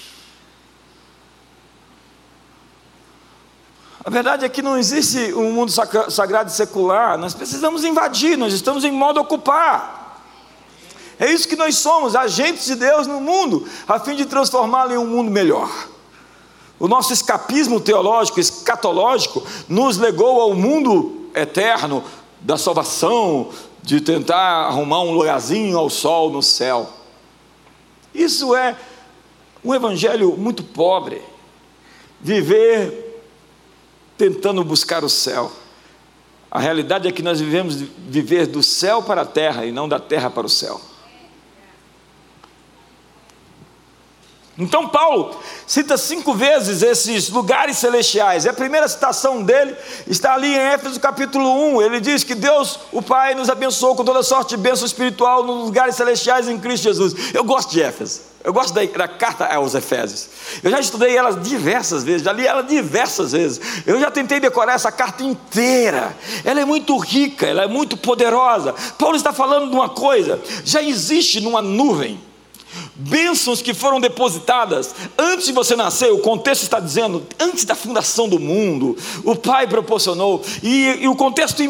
A 4.05 4.11
verdade 4.11 4.45
é 4.45 4.49
que 4.49 4.61
não 4.61 4.77
existe 4.77 5.33
um 5.33 5.51
mundo 5.53 5.73
sagrado 6.11 6.51
e 6.51 6.53
secular, 6.53 7.17
nós 7.17 7.33
precisamos 7.33 7.85
invadir, 7.85 8.37
nós 8.37 8.53
estamos 8.53 8.85
em 8.85 8.93
modo 8.93 9.19
ocupar. 9.19 10.21
É 11.19 11.31
isso 11.31 11.49
que 11.49 11.57
nós 11.57 11.77
somos, 11.77 12.15
agentes 12.15 12.67
de 12.67 12.75
Deus 12.75 13.07
no 13.07 13.21
mundo, 13.21 13.67
a 13.89 13.99
fim 13.99 14.15
de 14.15 14.27
transformá-lo 14.27 14.93
em 14.93 14.99
um 14.99 15.07
mundo 15.07 15.31
melhor. 15.31 15.71
O 16.79 16.87
nosso 16.87 17.15
escapismo 17.15 17.81
teológico, 17.81 18.41
escatológico, 18.41 19.43
nos 19.69 19.97
legou 19.97 20.41
ao 20.41 20.55
mundo 20.55 21.31
eterno 21.35 22.05
da 22.41 22.59
salvação, 22.59 23.49
de 23.83 24.01
tentar 24.01 24.67
arrumar 24.67 25.01
um 25.01 25.13
lugarzinho 25.13 25.79
ao 25.79 25.89
sol 25.89 26.31
no 26.31 26.43
céu. 26.43 26.91
Isso 28.15 28.55
é 28.55 28.77
um 29.65 29.75
evangelho 29.75 30.37
muito 30.37 30.63
pobre. 30.63 31.23
Viver 32.21 33.04
tentando 34.17 34.63
buscar 34.65 35.05
o 35.05 35.09
céu. 35.09 35.51
A 36.51 36.61
realidade 36.61 37.09
é 37.09 37.13
que 37.13 37.23
nós 37.23 37.41
vivemos 37.41 37.77
viver 38.09 38.47
do 38.47 38.63
céu 38.63 39.03
para 39.03 39.23
a 39.23 39.27
terra 39.27 39.67
e 39.67 39.73
não 39.73 39.89
da 39.89 39.99
terra 39.99 40.31
para 40.31 40.47
o 40.47 40.51
céu. 40.51 40.81
Então, 44.57 44.89
Paulo 44.89 45.37
cita 45.67 45.97
cinco 45.97 46.33
vezes 46.33 46.83
esses 46.83 47.29
lugares 47.29 47.77
celestiais. 47.77 48.45
E 48.45 48.49
a 48.49 48.53
primeira 48.53 48.87
citação 48.87 49.43
dele 49.43 49.75
está 50.07 50.35
ali 50.35 50.55
em 50.55 50.59
Éfeso 50.59 51.01
capítulo 51.01 51.77
1. 51.77 51.83
Ele 51.83 52.01
diz 52.01 52.23
que 52.23 52.37
Deus, 52.37 52.79
o 52.93 53.03
Pai, 53.03 53.35
nos 53.35 53.51
abençoou 53.51 53.97
com 53.97 54.05
toda 54.05 54.23
sorte 54.23 54.51
de 54.51 54.57
bênção 54.57 54.87
espiritual 54.87 55.43
nos 55.43 55.65
lugares 55.65 55.97
celestiais 55.97 56.49
em 56.49 56.59
Cristo 56.59 56.85
Jesus. 56.85 57.35
Eu 57.35 57.43
gosto 57.43 57.71
de 57.71 57.83
Éfeso. 57.83 58.35
Eu 58.45 58.53
gosto 58.53 58.75
da, 58.75 58.85
da, 58.85 59.09
carta 59.09 59.47
aos 59.47 59.75
Efésios. 59.75 60.29
Eu 60.63 60.71
já 60.71 60.79
estudei 60.79 61.17
ela 61.17 61.33
diversas 61.33 62.05
vezes, 62.05 62.23
já 62.23 62.31
li 62.31 62.47
ela 62.47 62.63
diversas 62.63 63.33
vezes. 63.33 63.59
Eu 63.87 63.99
já 63.99 64.11
tentei 64.11 64.39
decorar 64.39 64.75
essa 64.75 64.93
carta 64.93 65.25
inteira. 65.25 66.15
Ela 66.45 66.61
é 66.61 66.65
muito 66.65 66.97
rica, 66.99 67.47
ela 67.47 67.63
é 67.63 67.67
muito 67.67 67.97
poderosa. 67.97 68.75
Paulo 68.99 69.17
está 69.17 69.33
falando 69.33 69.71
de 69.71 69.75
uma 69.75 69.89
coisa: 69.89 70.39
já 70.63 70.83
existe 70.83 71.41
numa 71.41 71.63
nuvem 71.63 72.21
bênçãos 72.95 73.61
que 73.61 73.75
foram 73.75 74.01
depositadas. 74.01 74.95
Antes 75.19 75.47
de 75.47 75.53
você 75.53 75.75
nascer, 75.75 76.13
o 76.13 76.19
contexto 76.19 76.63
está 76.63 76.79
dizendo, 76.79 77.25
antes 77.41 77.65
da 77.65 77.75
fundação 77.75 78.29
do 78.29 78.39
mundo, 78.39 78.97
o 79.25 79.35
Pai 79.35 79.67
proporcionou, 79.67 80.43
e, 80.63 80.99
e 81.01 81.09
o 81.09 81.17
contexto 81.17 81.63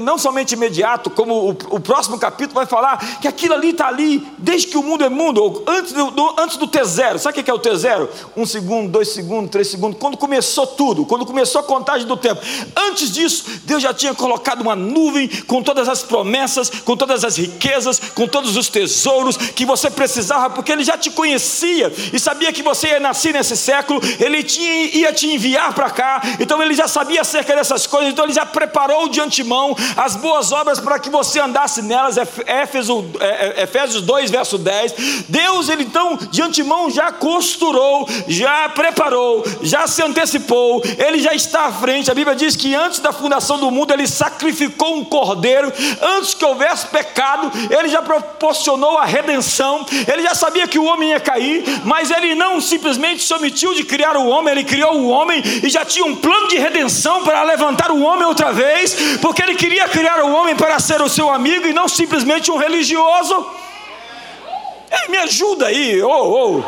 não 0.00 0.18
somente 0.18 0.52
imediato, 0.52 1.10
como 1.10 1.34
o, 1.34 1.50
o, 1.50 1.80
próximo 1.80 2.18
capítulo 2.18 2.54
vai 2.54 2.66
falar, 2.66 3.20
que 3.20 3.28
aquilo 3.28 3.54
ali 3.54 3.70
está 3.70 3.88
ali, 3.88 4.26
desde 4.38 4.68
que 4.68 4.78
o 4.78 4.82
mundo 4.82 5.04
é 5.04 5.08
mundo, 5.08 5.62
antes 5.66 5.92
do, 5.92 6.10
do, 6.10 6.34
antes 6.38 6.56
do 6.56 6.66
T0, 6.66 7.18
sabe 7.18 7.40
o 7.40 7.44
que 7.44 7.50
é 7.50 7.54
o 7.54 7.58
T0? 7.58 8.08
Um 8.36 8.46
segundo, 8.46 8.90
dois 8.90 9.08
segundos, 9.08 9.50
três 9.50 9.68
segundos, 9.68 9.98
quando 9.98 10.16
começou 10.16 10.66
tudo, 10.66 11.04
quando 11.04 11.26
começou 11.26 11.60
a 11.60 11.64
contagem 11.64 12.06
do 12.06 12.16
tempo, 12.16 12.40
antes 12.76 13.12
disso, 13.12 13.44
Deus 13.64 13.82
já 13.82 13.92
tinha 13.92 14.14
colocado 14.14 14.62
uma 14.62 14.74
nuvem 14.74 15.28
com 15.46 15.62
todas 15.62 15.88
as 15.88 16.02
promessas, 16.02 16.70
com 16.70 16.96
todas 16.96 17.24
as 17.24 17.36
riquezas, 17.36 18.00
com 18.14 18.26
todos 18.26 18.56
os 18.56 18.68
tesouros 18.68 19.36
que 19.36 19.66
você 19.66 19.90
precisava 19.90 20.53
porque 20.54 20.72
ele 20.72 20.84
já 20.84 20.96
te 20.96 21.10
conhecia 21.10 21.92
e 22.12 22.18
sabia 22.18 22.52
que 22.52 22.62
você 22.62 22.88
ia 22.88 23.00
nascer 23.00 23.32
nesse 23.32 23.56
século, 23.56 24.00
ele 24.18 24.42
tinha, 24.42 24.86
ia 24.96 25.12
te 25.12 25.26
enviar 25.26 25.74
para 25.74 25.90
cá, 25.90 26.22
então 26.40 26.62
ele 26.62 26.74
já 26.74 26.88
sabia 26.88 27.20
acerca 27.20 27.54
dessas 27.54 27.86
coisas, 27.86 28.12
então 28.12 28.24
ele 28.24 28.32
já 28.32 28.46
preparou 28.46 29.08
de 29.08 29.20
antemão 29.20 29.76
as 29.96 30.16
boas 30.16 30.52
obras 30.52 30.80
para 30.80 30.98
que 30.98 31.10
você 31.10 31.40
andasse 31.40 31.82
nelas, 31.82 32.16
Éfeso, 32.46 33.04
é, 33.20 33.60
é, 33.60 33.62
Efésios 33.62 34.02
2, 34.02 34.30
verso 34.30 34.58
10. 34.58 34.94
Deus, 35.28 35.68
ele 35.68 35.84
então 35.84 36.16
de 36.16 36.42
antemão 36.42 36.90
já 36.90 37.12
costurou, 37.12 38.08
já 38.26 38.68
preparou, 38.68 39.44
já 39.62 39.86
se 39.86 40.02
antecipou, 40.02 40.82
ele 40.98 41.18
já 41.18 41.34
está 41.34 41.66
à 41.66 41.72
frente. 41.72 42.10
A 42.10 42.14
Bíblia 42.14 42.36
diz 42.36 42.56
que 42.56 42.74
antes 42.74 43.00
da 43.00 43.12
fundação 43.12 43.58
do 43.58 43.70
mundo, 43.70 43.92
ele 43.92 44.06
sacrificou 44.06 44.96
um 44.96 45.04
cordeiro, 45.04 45.72
antes 46.00 46.34
que 46.34 46.44
houvesse 46.44 46.86
pecado, 46.86 47.50
ele 47.70 47.88
já 47.88 48.02
proporcionou 48.02 48.98
a 48.98 49.04
redenção, 49.04 49.84
ele 50.12 50.22
já 50.22 50.34
sabia 50.44 50.68
que 50.68 50.78
o 50.78 50.84
homem 50.84 51.10
ia 51.10 51.20
cair, 51.20 51.64
mas 51.84 52.10
ele 52.10 52.34
não 52.34 52.60
simplesmente 52.60 53.22
se 53.22 53.32
omitiu 53.32 53.72
de 53.72 53.82
criar 53.82 54.14
o 54.14 54.26
homem, 54.26 54.52
ele 54.52 54.64
criou 54.64 54.94
o 54.96 55.08
homem 55.08 55.42
e 55.62 55.70
já 55.70 55.86
tinha 55.86 56.04
um 56.04 56.14
plano 56.14 56.48
de 56.48 56.58
redenção 56.58 57.24
para 57.24 57.42
levantar 57.42 57.90
o 57.90 58.02
homem 58.02 58.26
outra 58.26 58.52
vez, 58.52 58.94
porque 59.22 59.42
ele 59.42 59.54
queria 59.54 59.88
criar 59.88 60.22
o 60.22 60.30
homem 60.30 60.54
para 60.54 60.78
ser 60.78 61.00
o 61.00 61.08
seu 61.08 61.30
amigo 61.30 61.66
e 61.66 61.72
não 61.72 61.88
simplesmente 61.88 62.50
um 62.50 62.58
religioso. 62.58 63.46
Ei, 64.92 65.08
me 65.08 65.16
ajuda 65.16 65.68
aí, 65.68 66.02
oh, 66.02 66.60
oh. 66.60 66.62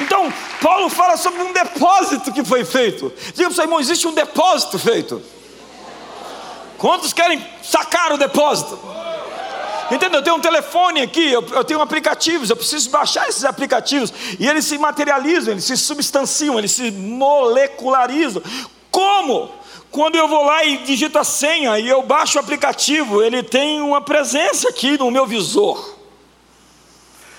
Então, 0.00 0.32
Paulo 0.62 0.88
fala 0.88 1.18
sobre 1.18 1.42
um 1.42 1.52
depósito 1.52 2.32
que 2.32 2.42
foi 2.42 2.64
feito. 2.64 3.12
Diga 3.34 3.44
para 3.44 3.50
o 3.50 3.54
seu 3.54 3.64
irmão: 3.64 3.80
existe 3.80 4.08
um 4.08 4.14
depósito 4.14 4.78
feito. 4.78 5.22
Quantos 6.78 7.12
querem 7.12 7.40
sacar 7.62 8.12
o 8.12 8.18
depósito? 8.18 8.78
Entendeu? 9.90 10.20
Eu 10.20 10.22
tenho 10.22 10.36
um 10.36 10.40
telefone 10.40 11.02
aqui, 11.02 11.30
eu, 11.30 11.42
eu 11.48 11.64
tenho 11.64 11.80
aplicativos, 11.80 12.50
eu 12.50 12.56
preciso 12.56 12.90
baixar 12.90 13.28
esses 13.28 13.44
aplicativos. 13.44 14.12
E 14.38 14.48
eles 14.48 14.64
se 14.64 14.78
materializam, 14.78 15.52
eles 15.52 15.64
se 15.64 15.76
substanciam, 15.76 16.58
eles 16.58 16.72
se 16.72 16.90
molecularizam. 16.90 18.42
Como? 18.90 19.50
Quando 19.90 20.16
eu 20.16 20.26
vou 20.26 20.44
lá 20.44 20.64
e 20.64 20.78
digito 20.78 21.18
a 21.18 21.24
senha 21.24 21.78
e 21.78 21.88
eu 21.88 22.02
baixo 22.02 22.38
o 22.38 22.40
aplicativo, 22.40 23.22
ele 23.22 23.42
tem 23.42 23.80
uma 23.80 24.00
presença 24.00 24.68
aqui 24.68 24.98
no 24.98 25.10
meu 25.10 25.26
visor. 25.26 25.94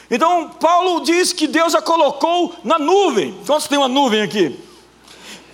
Então, 0.10 0.50
Paulo 0.50 1.02
diz 1.02 1.34
que 1.34 1.48
Deus 1.48 1.74
a 1.74 1.82
colocou 1.82 2.56
na 2.64 2.78
nuvem. 2.78 3.38
Quantos 3.46 3.68
tem 3.68 3.78
uma 3.78 3.88
nuvem 3.88 4.22
aqui? 4.22 4.65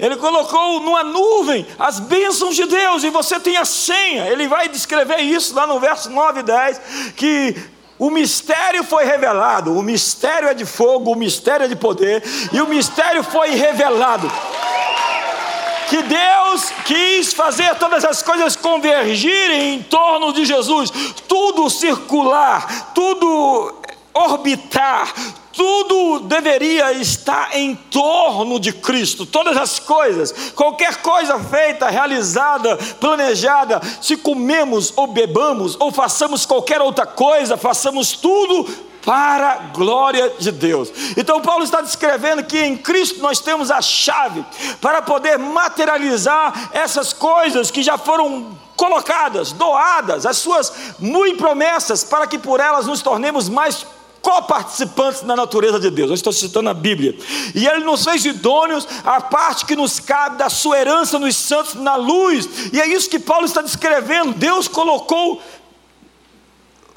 Ele 0.02 0.16
colocou 0.18 0.80
numa 0.80 1.04
nuvem 1.04 1.66
as 1.78 2.00
bênçãos 2.00 2.56
de 2.56 2.66
Deus, 2.66 3.04
e 3.04 3.12
você 3.12 3.40
tem 3.40 3.56
a 3.56 3.64
senha. 3.64 4.28
Ele 4.28 4.48
vai 4.48 4.68
descrever 4.68 5.18
isso 5.18 5.54
lá 5.56 5.68
no 5.68 5.80
verso 5.80 6.10
9 6.10 6.40
e 6.40 6.44
10, 6.44 6.82
que 7.16 7.56
o 8.00 8.10
mistério 8.10 8.84
foi 8.84 9.06
revelado, 9.06 9.78
o 9.78 9.84
mistério 9.84 10.50
é 10.50 10.56
de 10.56 10.66
fogo, 10.66 11.12
o 11.12 11.16
mistério 11.16 11.66
é 11.66 11.68
de 11.68 11.76
poder, 11.76 12.24
e 12.52 12.60
o 12.60 12.68
mistério 12.68 13.24
foi 13.24 13.52
revelado. 13.52 14.30
Que 15.88 16.02
Deus 16.02 16.72
quis 16.86 17.32
fazer 17.32 17.76
todas 17.76 18.04
as 18.04 18.24
coisas 18.24 18.56
convergirem 18.56 19.76
em 19.76 19.84
torno 19.84 20.34
de 20.34 20.46
Jesus, 20.46 20.90
tudo 21.28 21.70
circular, 21.70 22.92
tudo 22.96 23.76
orbitar, 24.14 25.14
tudo 25.54 26.20
deveria 26.28 26.94
estar 26.94 27.56
em 27.56 27.76
torno 27.76 28.60
de 28.60 28.72
Cristo, 28.74 29.26
todas 29.26 29.58
as 29.58 29.80
coisas, 29.80 30.52
qualquer 30.56 30.98
coisa 30.98 31.40
feita, 31.40 31.90
realizada, 31.90 32.78
planejada, 33.00 33.82
se 34.02 34.18
comemos 34.18 34.94
ou 34.96 35.08
bebamos 35.08 35.76
ou 35.80 35.92
façamos 35.92 36.46
qualquer 36.46 36.82
outra 36.82 37.06
coisa, 37.06 37.58
façamos 37.58 38.14
tudo 38.14 38.68
para 39.04 39.52
a 39.52 39.58
glória 39.74 40.32
de 40.38 40.52
Deus. 40.52 40.92
Então, 41.18 41.42
Paulo 41.42 41.64
está 41.64 41.82
descrevendo 41.82 42.44
que 42.44 42.58
em 42.58 42.78
Cristo 42.78 43.20
nós 43.22 43.40
temos 43.40 43.72
a 43.72 43.82
chave 43.82 44.46
para 44.80 45.02
poder 45.02 45.38
materializar 45.38 46.70
essas 46.72 47.12
coisas 47.12 47.72
que 47.72 47.82
já 47.82 47.98
foram 47.98 48.58
colocadas, 48.76 49.52
doadas, 49.52 50.26
as 50.26 50.38
suas 50.38 50.74
muito 50.98 51.38
promessas, 51.38 52.04
para 52.04 52.26
que 52.26 52.38
por 52.38 52.60
elas 52.60 52.86
nos 52.86 53.02
tornemos 53.02 53.50
mais 53.50 53.86
coparticipantes 54.22 55.24
na 55.24 55.36
natureza 55.36 55.80
de 55.80 55.90
Deus. 55.90 56.10
Eu 56.10 56.16
estou 56.16 56.32
citando 56.32 56.70
a 56.70 56.74
Bíblia. 56.74 57.18
E 57.56 57.68
Ele 57.68 57.84
nos 57.84 58.04
fez 58.04 58.24
idôneos 58.24 58.88
a 59.04 59.20
parte 59.20 59.66
que 59.66 59.76
nos 59.76 60.00
cabe 60.00 60.38
da 60.38 60.50
sua 60.50 60.80
herança 60.80 61.20
nos 61.20 61.36
santos 61.36 61.74
na 61.76 61.96
luz. 61.96 62.48
E 62.72 62.80
é 62.80 62.88
isso 62.88 63.10
que 63.10 63.20
Paulo 63.20 63.46
está 63.46 63.62
descrevendo. 63.62 64.34
Deus 64.34 64.68
colocou 64.68 65.42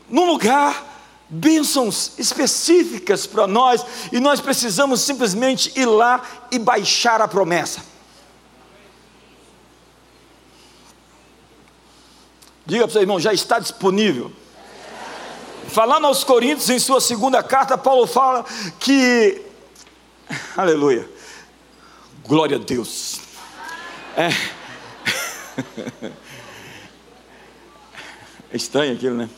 num 0.08 0.26
lugar 0.26 0.92
bênçãos 1.28 2.12
específicas 2.18 3.26
para 3.26 3.46
nós 3.46 3.84
e 4.12 4.20
nós 4.20 4.40
precisamos 4.40 5.00
simplesmente 5.00 5.72
ir 5.74 5.86
lá 5.86 6.22
e 6.50 6.58
baixar 6.58 7.20
a 7.20 7.26
promessa. 7.26 7.80
Diga 12.66 12.84
para 12.84 12.88
o 12.88 12.92
seu 12.92 13.02
irmão, 13.02 13.20
já 13.20 13.32
está 13.32 13.58
disponível. 13.58 14.32
Falando 15.68 16.06
aos 16.06 16.24
Coríntios, 16.24 16.70
em 16.70 16.78
sua 16.78 17.00
segunda 17.00 17.42
carta, 17.42 17.76
Paulo 17.76 18.06
fala 18.06 18.44
que. 18.78 19.42
Aleluia. 20.56 21.08
Glória 22.26 22.56
a 22.56 22.60
Deus. 22.60 23.20
É. 24.16 24.28
é 28.52 28.56
estranho 28.56 28.94
aquilo, 28.94 29.16
né? 29.16 29.28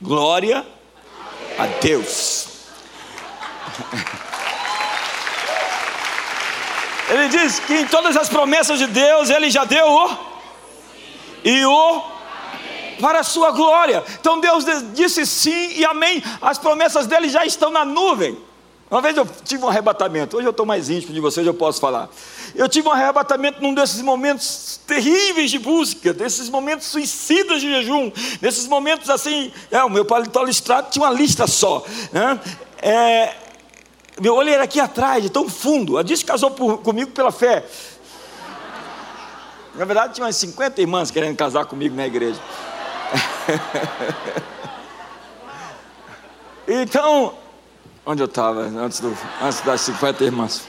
Glória 0.00 0.66
a 1.58 1.66
Deus. 1.80 2.48
Ele 7.08 7.28
diz 7.28 7.58
que 7.60 7.74
em 7.74 7.86
todas 7.86 8.16
as 8.16 8.28
promessas 8.28 8.78
de 8.78 8.86
Deus, 8.86 9.30
Ele 9.30 9.50
já 9.50 9.64
deu 9.64 9.86
o 9.86 10.30
e 11.44 11.64
o 11.64 12.19
para 13.00 13.20
a 13.20 13.24
sua 13.24 13.50
glória. 13.50 14.04
Então 14.20 14.40
Deus 14.40 14.64
disse 14.94 15.26
sim 15.26 15.72
e 15.76 15.84
amém. 15.84 16.22
As 16.40 16.58
promessas 16.58 17.06
dele 17.06 17.28
já 17.28 17.44
estão 17.44 17.70
na 17.70 17.84
nuvem. 17.84 18.38
Uma 18.90 19.00
vez 19.00 19.16
eu 19.16 19.24
tive 19.44 19.64
um 19.64 19.68
arrebatamento, 19.68 20.36
hoje 20.36 20.48
eu 20.48 20.50
estou 20.50 20.66
mais 20.66 20.90
íntimo 20.90 21.14
de 21.14 21.20
vocês, 21.20 21.46
eu 21.46 21.54
posso 21.54 21.80
falar. 21.80 22.10
Eu 22.56 22.68
tive 22.68 22.88
um 22.88 22.90
arrebatamento 22.90 23.62
num 23.62 23.72
desses 23.72 24.02
momentos 24.02 24.80
terríveis 24.84 25.48
de 25.48 25.60
busca, 25.60 26.12
desses 26.12 26.48
momentos 26.48 26.88
suicidas 26.88 27.60
de 27.60 27.70
jejum, 27.70 28.10
desses 28.40 28.66
momentos 28.66 29.08
assim. 29.08 29.52
É, 29.70 29.84
o 29.84 29.88
meu 29.88 30.04
paletó 30.04 30.42
listrado 30.42 30.90
tinha 30.90 31.04
uma 31.04 31.12
lista 31.12 31.46
só. 31.46 31.84
Né? 32.12 32.40
É, 32.82 33.34
meu 34.20 34.34
olho 34.34 34.50
era 34.50 34.64
aqui 34.64 34.80
atrás, 34.80 35.22
de 35.22 35.30
tão 35.30 35.48
fundo. 35.48 35.96
A 35.96 36.02
disse 36.02 36.24
casou 36.24 36.50
por, 36.50 36.78
comigo 36.78 37.12
pela 37.12 37.30
fé. 37.30 37.64
Na 39.76 39.84
verdade, 39.84 40.14
tinha 40.14 40.26
umas 40.26 40.34
50 40.34 40.80
irmãs 40.80 41.12
querendo 41.12 41.36
casar 41.36 41.64
comigo 41.64 41.94
na 41.94 42.06
igreja. 42.06 42.40
então, 46.68 47.34
Onde 48.04 48.22
eu 48.22 48.26
estava 48.26 48.62
antes, 48.62 48.98
do, 48.98 49.16
antes 49.42 49.60
das 49.60 49.80
50 49.82 50.24
irmãs? 50.24 50.62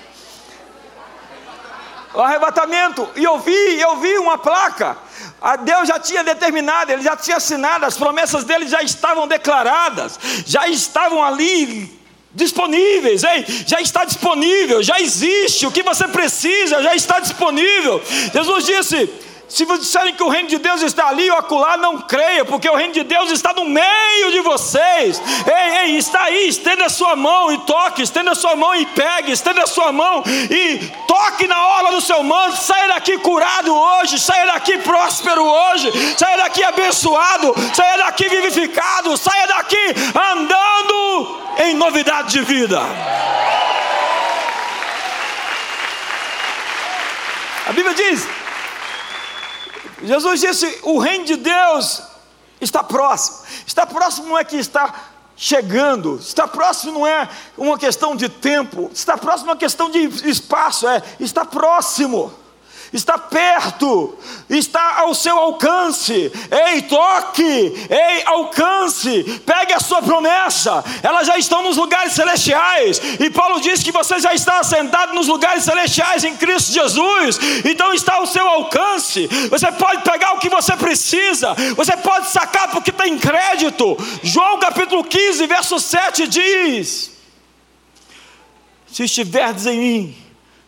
O 2.13 2.19
arrebatamento, 2.19 3.07
e 3.15 3.24
eu 3.24 3.39
vi, 3.39 3.79
eu 3.79 3.98
vi 3.98 4.17
uma 4.17 4.38
placa. 4.38 4.98
A 5.41 5.55
Deus 5.55 5.88
já 5.88 5.98
tinha 5.98 6.24
determinado, 6.24 6.91
ele 6.91 7.01
já 7.01 7.15
tinha 7.15 7.38
assinado, 7.38 7.86
as 7.86 7.98
promessas 7.98 8.43
dele 8.43 8.67
já 8.67 8.83
estavam 8.83 9.27
declaradas, 9.27 10.19
já 10.45 10.67
estavam 10.67 11.24
ali 11.24 12.00
disponíveis, 12.33 13.24
ei, 13.24 13.45
já 13.65 13.81
está 13.81 14.05
disponível, 14.05 14.83
já 14.83 15.00
existe, 15.00 15.65
o 15.65 15.71
que 15.71 15.81
você 15.81 16.07
precisa 16.10 16.83
já 16.83 16.93
está 16.93 17.19
disponível. 17.19 18.03
Jesus 18.33 18.65
disse: 18.65 19.10
se 19.51 19.65
vocês 19.65 19.81
disserem 19.81 20.13
que 20.13 20.24
o 20.24 20.29
reino 20.29 20.48
de 20.48 20.58
Deus 20.60 20.81
está 20.81 21.10
ali 21.10 21.29
ou 21.29 21.36
acolá, 21.38 21.75
não 21.75 21.98
creia, 21.98 22.46
porque 22.46 22.70
o 22.70 22.75
reino 22.75 22.93
de 22.93 23.03
Deus 23.03 23.31
está 23.31 23.51
no 23.51 23.65
meio 23.65 24.31
de 24.31 24.39
vocês. 24.39 25.22
Ei, 25.46 25.77
ei, 25.79 25.98
está 25.98 26.24
aí, 26.24 26.48
estenda 26.48 26.86
a 26.86 26.89
sua 26.89 27.17
mão 27.17 27.51
e 27.51 27.58
toque, 27.58 28.01
estenda 28.01 28.31
a 28.31 28.36
sua 28.36 28.55
mão 28.55 28.74
e 28.74 28.86
pegue, 28.86 29.34
estenda 29.34 29.63
a 29.63 29.67
sua 29.67 29.91
mão 29.91 30.24
e 30.50 30.77
toque 31.05 31.48
na 31.48 31.68
orla 31.68 31.92
do 31.92 32.00
seu 32.00 32.24
manto. 32.24 32.55
Saia 32.61 32.87
daqui 32.94 33.18
curado 33.18 33.75
hoje, 33.75 34.18
saia 34.20 34.46
daqui 34.46 34.77
próspero 34.77 35.44
hoje, 35.44 36.16
saia 36.18 36.37
daqui 36.37 36.64
abençoado, 36.64 37.53
saia 37.75 37.98
daqui 37.98 38.29
vivificado, 38.29 39.18
saia 39.18 39.48
daqui 39.48 39.85
andando 40.31 41.42
em 41.57 41.74
novidade 41.74 42.31
de 42.31 42.42
vida. 42.42 42.79
A 47.68 47.74
Bíblia 47.74 47.94
diz 47.94 48.41
Jesus 50.03 50.42
disse: 50.42 50.79
o 50.83 50.98
reino 51.00 51.25
de 51.25 51.35
Deus 51.37 52.01
está 52.59 52.83
próximo. 52.83 53.37
Está 53.66 53.85
próximo 53.85 54.29
não 54.29 54.37
é 54.37 54.44
que 54.44 54.57
está 54.57 54.94
chegando, 55.35 56.18
está 56.18 56.48
próximo 56.48 56.92
não 56.94 57.07
é 57.07 57.27
uma 57.57 57.77
questão 57.77 58.16
de 58.16 58.29
tempo, 58.29 58.92
está 58.94 59.18
próximo 59.18 59.50
é 59.50 59.53
uma 59.53 59.59
questão 59.59 59.90
de 59.90 60.00
espaço, 60.29 60.87
é 60.87 61.01
está 61.20 61.44
próximo 61.44 62.31
está 62.94 63.18
perto, 63.18 64.18
está 64.50 65.00
ao 65.00 65.16
seu 65.16 65.38
alcance. 65.38 66.32
Ei, 66.68 66.82
toque, 66.82 67.42
ei, 67.90 68.24
alcance, 68.25 69.24
pegue 69.46 69.74
a 69.74 69.80
sua 69.80 70.01
promessa, 70.01 70.84
elas 71.01 71.25
já 71.25 71.38
estão 71.38 71.64
nos 71.64 71.77
lugares 71.77 72.14
celestiais. 72.14 73.01
E 73.20 73.30
Paulo 73.30 73.62
diz 73.62 73.82
que 73.82 73.92
você 73.92 74.20
já 74.20 74.34
está 74.34 74.60
assentado 74.60 75.14
nos 75.14 75.27
lugares 75.27 75.64
celestiais 75.64 76.24
em 76.24 76.36
Cristo 76.36 76.74
Jesus, 76.74 77.40
então 77.66 77.94
está 77.94 78.16
ao 78.16 78.27
seu 78.27 78.48
alcance. 78.48 79.27
Você 79.50 79.72
pode 79.72 80.01
pegar 80.04 80.34
o 80.34 80.40
que 80.40 80.50
você 80.50 80.75
precisa, 80.75 81.54
você 81.75 81.96
pode 81.96 82.30
sacar 82.30 82.70
porque 82.72 82.92
tem 82.92 83.18
crédito. 83.18 83.98
João 84.22 84.60
capítulo 84.60 85.04
15, 85.04 85.48
verso 85.48 85.80
7 85.80 86.27
diz: 86.27 87.12
Se 88.92 89.04
estiverdes 89.06 89.66
em 89.66 89.80
mim, 89.80 90.18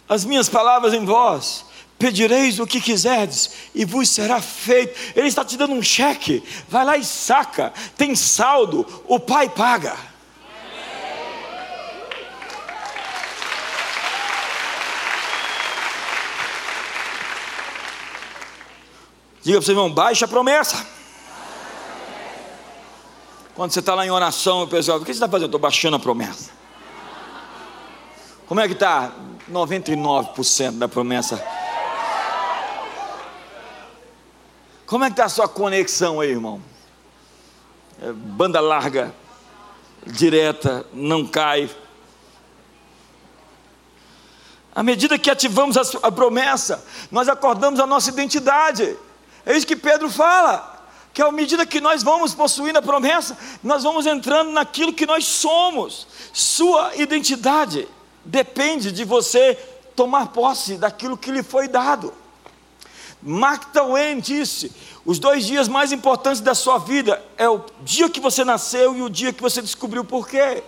as 0.07 0.23
minhas 0.23 0.47
palavras 0.47 0.93
em 0.93 1.03
vós, 1.03 1.65
pedireis 2.03 2.59
o 2.59 2.67
que 2.67 2.81
quiserdes 2.81 3.49
e 3.73 3.85
vos 3.85 4.09
será 4.09 4.41
feito. 4.41 4.99
Ele 5.15 5.29
está 5.29 5.45
te 5.45 5.55
dando 5.55 5.73
um 5.73 5.81
cheque, 5.81 6.43
vai 6.67 6.83
lá 6.83 6.97
e 6.97 7.05
saca, 7.05 7.71
tem 7.95 8.13
saldo, 8.13 8.85
o 9.07 9.17
pai 9.17 9.47
paga. 9.47 9.95
Diga 19.41 19.57
para 19.57 19.59
o 19.59 19.63
seu 19.63 19.71
irmão, 19.71 19.89
baixa 19.89 20.25
a 20.25 20.27
promessa. 20.27 20.85
Quando 23.55 23.71
você 23.71 23.79
está 23.79 23.95
lá 23.95 24.05
em 24.05 24.11
oração, 24.11 24.63
o 24.63 24.67
pessoal, 24.67 24.97
o 24.97 25.01
que 25.01 25.05
você 25.05 25.11
está 25.13 25.29
fazendo? 25.29 25.45
Estou 25.45 25.59
baixando 25.59 25.95
a 25.95 25.99
promessa. 25.99 26.51
Como 28.45 28.59
é 28.59 28.67
que 28.67 28.73
está? 28.73 29.13
99% 29.49 30.71
da 30.77 30.89
promessa 30.89 31.62
Como 34.85 35.03
é 35.03 35.07
que 35.07 35.13
está 35.13 35.25
a 35.25 35.29
sua 35.29 35.47
conexão 35.47 36.19
aí, 36.19 36.29
irmão? 36.29 36.61
É 38.01 38.11
banda 38.11 38.59
larga, 38.59 39.13
direta, 40.05 40.85
não 40.93 41.25
cai. 41.25 41.69
À 44.75 44.83
medida 44.83 45.17
que 45.17 45.29
ativamos 45.29 45.77
a, 45.77 46.11
promessa, 46.11 46.83
nós 47.11 47.29
acordamos 47.29 47.79
a 47.79 47.85
nossa 47.85 48.09
identidade. 48.09 48.97
É 49.45 49.55
isso 49.55 49.67
que 49.67 49.75
Pedro 49.75 50.09
fala. 50.09 50.71
Que 51.13 51.21
à 51.21 51.31
medida 51.31 51.63
que 51.65 51.79
nós 51.79 52.01
vamos 52.01 52.33
possuindo 52.33 52.79
a 52.79 52.81
promessa, 52.81 53.37
nós 53.63 53.83
vamos 53.83 54.07
entrando 54.07 54.51
naquilo 54.51 54.91
que 54.91 55.05
nós 55.05 55.25
somos. 55.25 56.07
Sua 56.33 56.95
identidade 56.95 57.87
depende 58.25 58.91
de 58.91 59.05
você 59.05 59.53
tomar 59.95 60.27
posse 60.27 60.75
daquilo 60.75 61.17
que 61.17 61.31
lhe 61.31 61.43
foi 61.43 61.67
dado. 61.67 62.13
Mark 63.25 63.71
Twain 63.71 64.19
disse: 64.19 64.71
os 65.05 65.17
dois 65.17 65.45
dias 65.45 65.67
mais 65.67 65.91
importantes 65.91 66.41
da 66.41 66.53
sua 66.53 66.77
vida 66.77 67.21
é 67.37 67.47
o 67.47 67.61
dia 67.81 68.09
que 68.09 68.19
você 68.19 68.43
nasceu 68.43 68.95
e 68.95 69.01
o 69.01 69.09
dia 69.09 69.31
que 69.31 69.41
você 69.41 69.61
descobriu 69.61 70.03
por 70.03 70.27
quê. 70.27 70.63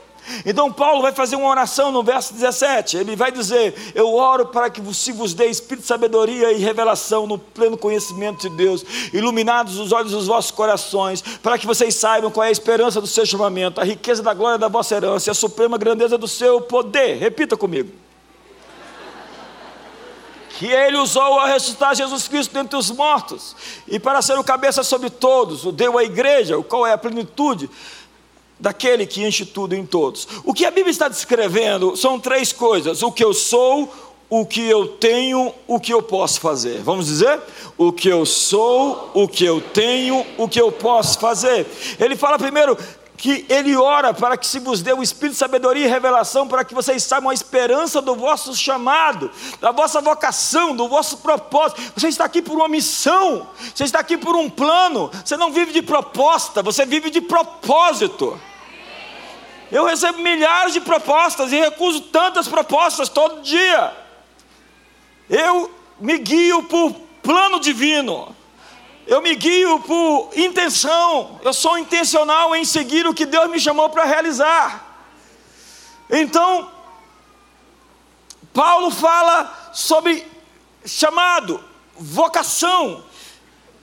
Então 0.45 0.71
Paulo 0.71 1.01
vai 1.01 1.11
fazer 1.11 1.35
uma 1.35 1.49
oração 1.49 1.91
no 1.91 2.01
verso 2.01 2.33
17. 2.33 2.97
Ele 2.97 3.15
vai 3.15 3.31
dizer: 3.31 3.91
Eu 3.93 4.13
oro 4.13 4.47
para 4.47 4.69
que 4.69 4.81
se 4.93 5.11
vos 5.11 5.33
dê 5.33 5.45
espírito, 5.47 5.85
sabedoria 5.85 6.51
e 6.51 6.59
revelação 6.59 7.27
no 7.27 7.37
pleno 7.37 7.77
conhecimento 7.77 8.49
de 8.49 8.55
Deus, 8.55 8.83
iluminados 9.13 9.77
os 9.77 9.91
olhos 9.91 10.11
dos 10.11 10.27
vossos 10.27 10.51
corações, 10.51 11.21
para 11.21 11.57
que 11.57 11.67
vocês 11.67 11.95
saibam 11.95 12.31
qual 12.31 12.45
é 12.45 12.47
a 12.47 12.51
esperança 12.51 12.99
do 12.99 13.07
seu 13.07 13.25
chamamento, 13.25 13.79
a 13.79 13.83
riqueza 13.83 14.23
da 14.23 14.33
glória 14.33 14.57
da 14.57 14.67
vossa 14.67 14.95
herança 14.95 15.29
a 15.29 15.33
suprema 15.33 15.77
grandeza 15.77 16.17
do 16.17 16.27
seu 16.27 16.61
poder. 16.61 17.17
Repita 17.17 17.55
comigo. 17.57 18.04
Que 20.59 20.67
ele 20.67 20.97
usou 20.97 21.39
a 21.39 21.47
ressuscitar 21.47 21.95
Jesus 21.95 22.27
Cristo 22.27 22.53
dentre 22.53 22.77
os 22.77 22.89
mortos, 22.91 23.55
e 23.87 23.99
para 23.99 24.21
ser 24.21 24.37
o 24.39 24.43
cabeça 24.43 24.83
sobre 24.83 25.09
todos, 25.09 25.65
o 25.65 25.71
deu 25.71 25.97
à 25.97 26.03
igreja, 26.03 26.57
o 26.57 26.63
qual 26.63 26.87
é 26.87 26.93
a 26.93 26.97
plenitude 26.97 27.69
daquele 28.59 29.05
que 29.05 29.23
enche 29.23 29.45
tudo 29.45 29.75
em 29.75 29.85
todos. 29.85 30.27
O 30.43 30.53
que 30.53 30.65
a 30.65 30.71
Bíblia 30.71 30.91
está 30.91 31.07
descrevendo 31.07 31.95
são 31.95 32.19
três 32.19 32.51
coisas: 32.51 33.01
o 33.01 33.11
que 33.11 33.23
eu 33.23 33.33
sou, 33.33 33.93
o 34.29 34.45
que 34.45 34.61
eu 34.61 34.87
tenho, 34.87 35.53
o 35.67 35.79
que 35.79 35.93
eu 35.93 36.01
posso 36.01 36.39
fazer. 36.39 36.81
Vamos 36.81 37.05
dizer? 37.07 37.39
O 37.77 37.91
que 37.91 38.07
eu 38.07 38.25
sou, 38.25 39.11
o 39.13 39.27
que 39.27 39.45
eu 39.45 39.61
tenho, 39.61 40.25
o 40.37 40.47
que 40.47 40.59
eu 40.59 40.71
posso 40.71 41.19
fazer. 41.19 41.67
Ele 41.99 42.15
fala 42.15 42.37
primeiro 42.37 42.77
que 43.17 43.45
ele 43.49 43.75
ora 43.75 44.13
para 44.13 44.37
que 44.37 44.45
se 44.45 44.59
vos 44.59 44.81
dê 44.81 44.93
o 44.93 45.01
espírito 45.01 45.33
de 45.33 45.39
sabedoria 45.39 45.85
e 45.85 45.89
revelação, 45.89 46.47
para 46.47 46.65
que 46.65 46.73
vocês 46.73 47.03
saibam 47.03 47.29
a 47.29 47.33
esperança 47.33 48.01
do 48.01 48.15
vosso 48.15 48.55
chamado, 48.55 49.31
da 49.61 49.71
vossa 49.71 50.01
vocação, 50.01 50.75
do 50.75 50.87
vosso 50.87 51.17
propósito. 51.17 51.81
Você 51.95 52.09
está 52.09 52.25
aqui 52.25 52.41
por 52.41 52.55
uma 52.55 52.67
missão, 52.67 53.47
você 53.73 53.85
está 53.85 53.99
aqui 53.99 54.17
por 54.17 54.35
um 54.35 54.49
plano. 54.49 55.09
Você 55.23 55.37
não 55.37 55.51
vive 55.51 55.71
de 55.71 55.81
proposta, 55.81 56.61
você 56.61 56.85
vive 56.85 57.09
de 57.09 57.21
propósito. 57.21 58.39
Eu 59.71 59.85
recebo 59.85 60.19
milhares 60.19 60.73
de 60.73 60.81
propostas 60.81 61.51
e 61.51 61.55
recuso 61.55 62.01
tantas 62.01 62.47
propostas 62.47 63.09
todo 63.09 63.41
dia. 63.41 63.93
Eu 65.29 65.71
me 65.99 66.17
guio 66.17 66.63
por 66.63 66.93
plano 67.23 67.59
divino. 67.59 68.35
Eu 69.07 69.21
me 69.21 69.35
guio 69.35 69.79
por 69.81 70.31
intenção, 70.35 71.39
eu 71.43 71.53
sou 71.53 71.77
intencional 71.77 72.55
em 72.55 72.65
seguir 72.65 73.05
o 73.05 73.13
que 73.13 73.25
Deus 73.25 73.49
me 73.49 73.59
chamou 73.59 73.87
para 73.89 74.03
realizar. 74.03 74.83
Então, 76.09 76.71
Paulo 78.51 78.89
fala 78.89 79.71
sobre 79.73 80.25
chamado, 80.83 81.63
vocação, 81.95 83.03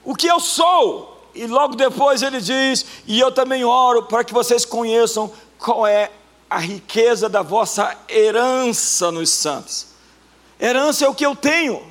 o 0.03 0.13
que 0.13 0.27
eu 0.27 0.41
sou, 0.41 1.29
e 1.33 1.47
logo 1.47 1.75
depois 1.75 2.21
ele 2.21 2.41
diz: 2.41 2.85
E 3.07 3.17
eu 3.17 3.31
também 3.31 3.63
oro 3.63 4.03
para 4.03 4.25
que 4.25 4.33
vocês 4.33 4.65
conheçam 4.65 5.31
qual 5.57 5.87
é 5.87 6.11
a 6.49 6.59
riqueza 6.59 7.29
da 7.29 7.41
vossa 7.41 7.97
herança 8.09 9.09
nos 9.09 9.29
santos. 9.29 9.87
Herança 10.59 11.05
é 11.05 11.07
o 11.07 11.15
que 11.15 11.25
eu 11.25 11.33
tenho, 11.33 11.81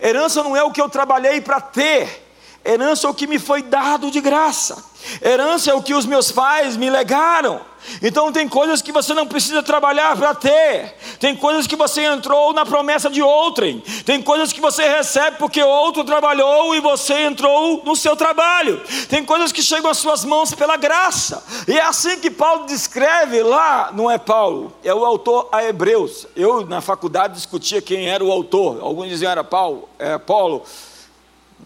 herança 0.00 0.42
não 0.42 0.56
é 0.56 0.64
o 0.64 0.72
que 0.72 0.80
eu 0.80 0.88
trabalhei 0.88 1.40
para 1.40 1.60
ter 1.60 2.25
Herança 2.66 3.06
é 3.06 3.10
o 3.10 3.14
que 3.14 3.26
me 3.26 3.38
foi 3.38 3.62
dado 3.62 4.10
de 4.10 4.20
graça. 4.20 4.84
Herança 5.22 5.70
é 5.70 5.74
o 5.74 5.82
que 5.82 5.94
os 5.94 6.04
meus 6.04 6.32
pais 6.32 6.76
me 6.76 6.90
legaram. 6.90 7.60
Então 8.02 8.32
tem 8.32 8.48
coisas 8.48 8.82
que 8.82 8.90
você 8.90 9.14
não 9.14 9.26
precisa 9.26 9.62
trabalhar 9.62 10.16
para 10.16 10.34
ter. 10.34 10.96
Tem 11.20 11.36
coisas 11.36 11.66
que 11.66 11.76
você 11.76 12.02
entrou 12.02 12.52
na 12.52 12.66
promessa 12.66 13.08
de 13.08 13.22
outrem. 13.22 13.80
Tem 14.04 14.20
coisas 14.20 14.52
que 14.52 14.60
você 14.60 14.88
recebe 14.88 15.36
porque 15.38 15.62
outro 15.62 16.02
trabalhou 16.02 16.74
e 16.74 16.80
você 16.80 17.14
entrou 17.22 17.82
no 17.84 17.94
seu 17.94 18.16
trabalho. 18.16 18.82
Tem 19.08 19.24
coisas 19.24 19.52
que 19.52 19.62
chegam 19.62 19.90
às 19.90 19.98
suas 19.98 20.24
mãos 20.24 20.52
pela 20.52 20.76
graça. 20.76 21.44
E 21.68 21.78
é 21.78 21.82
assim 21.82 22.18
que 22.18 22.30
Paulo 22.30 22.66
descreve 22.66 23.42
lá, 23.42 23.90
não 23.94 24.10
é 24.10 24.18
Paulo, 24.18 24.72
é 24.82 24.92
o 24.92 25.04
autor 25.04 25.48
a 25.52 25.62
Hebreus. 25.62 26.26
Eu 26.34 26.66
na 26.66 26.80
faculdade 26.80 27.34
discutia 27.34 27.80
quem 27.80 28.08
era 28.08 28.24
o 28.24 28.32
autor. 28.32 28.80
Alguns 28.80 29.08
diziam 29.08 29.30
era 29.30 29.44
Paulo, 29.44 29.88
é 29.98 30.18
Paulo. 30.18 30.64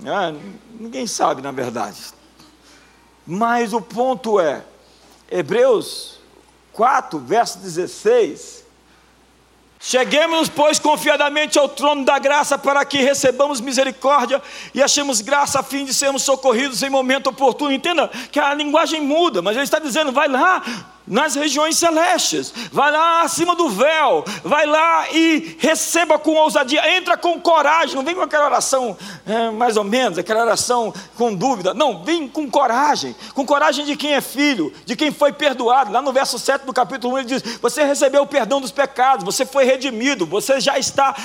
Ah, 0.06 0.32
ninguém 0.78 1.06
sabe, 1.06 1.42
na 1.42 1.50
verdade. 1.50 1.98
Mas 3.26 3.72
o 3.72 3.80
ponto 3.80 4.40
é, 4.40 4.64
Hebreus 5.30 6.18
4, 6.72 7.18
verso 7.18 7.58
16. 7.58 8.60
Cheguemos, 9.82 10.50
pois, 10.50 10.78
confiadamente 10.78 11.58
ao 11.58 11.66
trono 11.66 12.04
da 12.04 12.18
graça 12.18 12.58
para 12.58 12.84
que 12.84 12.98
recebamos 12.98 13.62
misericórdia 13.62 14.42
e 14.74 14.82
achemos 14.82 15.22
graça 15.22 15.60
a 15.60 15.62
fim 15.62 15.86
de 15.86 15.94
sermos 15.94 16.22
socorridos 16.22 16.82
em 16.82 16.90
momento 16.90 17.28
oportuno. 17.28 17.72
Entenda 17.72 18.08
que 18.30 18.38
a 18.38 18.52
linguagem 18.52 19.00
muda, 19.00 19.40
mas 19.40 19.56
ele 19.56 19.64
está 19.64 19.78
dizendo: 19.78 20.12
vai 20.12 20.28
lá, 20.28 20.62
nas 21.06 21.34
regiões 21.34 21.76
celestes, 21.76 22.52
vai 22.70 22.90
lá 22.90 23.22
acima 23.22 23.56
do 23.56 23.68
véu, 23.68 24.24
vai 24.44 24.66
lá 24.66 25.10
e 25.10 25.56
receba 25.58 26.18
com 26.18 26.34
ousadia, 26.34 26.96
entra 26.96 27.16
com 27.16 27.40
coragem, 27.40 27.96
não 27.96 28.04
vem 28.04 28.14
com 28.14 28.22
aquela 28.22 28.46
oração 28.46 28.96
é, 29.26 29.50
mais 29.50 29.76
ou 29.76 29.84
menos, 29.84 30.18
aquela 30.18 30.42
oração 30.42 30.94
com 31.16 31.34
dúvida, 31.34 31.74
não, 31.74 32.04
vem 32.04 32.28
com 32.28 32.48
coragem, 32.50 33.14
com 33.34 33.44
coragem 33.44 33.84
de 33.84 33.96
quem 33.96 34.14
é 34.14 34.20
filho, 34.20 34.72
de 34.84 34.94
quem 34.94 35.10
foi 35.10 35.32
perdoado, 35.32 35.90
lá 35.92 36.00
no 36.00 36.12
verso 36.12 36.38
7 36.38 36.64
do 36.64 36.72
capítulo 36.72 37.14
1 37.14 37.18
ele 37.18 37.28
diz: 37.28 37.42
Você 37.60 37.82
recebeu 37.84 38.22
o 38.22 38.26
perdão 38.26 38.60
dos 38.60 38.70
pecados, 38.70 39.24
você 39.24 39.44
foi 39.44 39.64
redimido, 39.64 40.26
você 40.26 40.60
já 40.60 40.78
está 40.78 41.16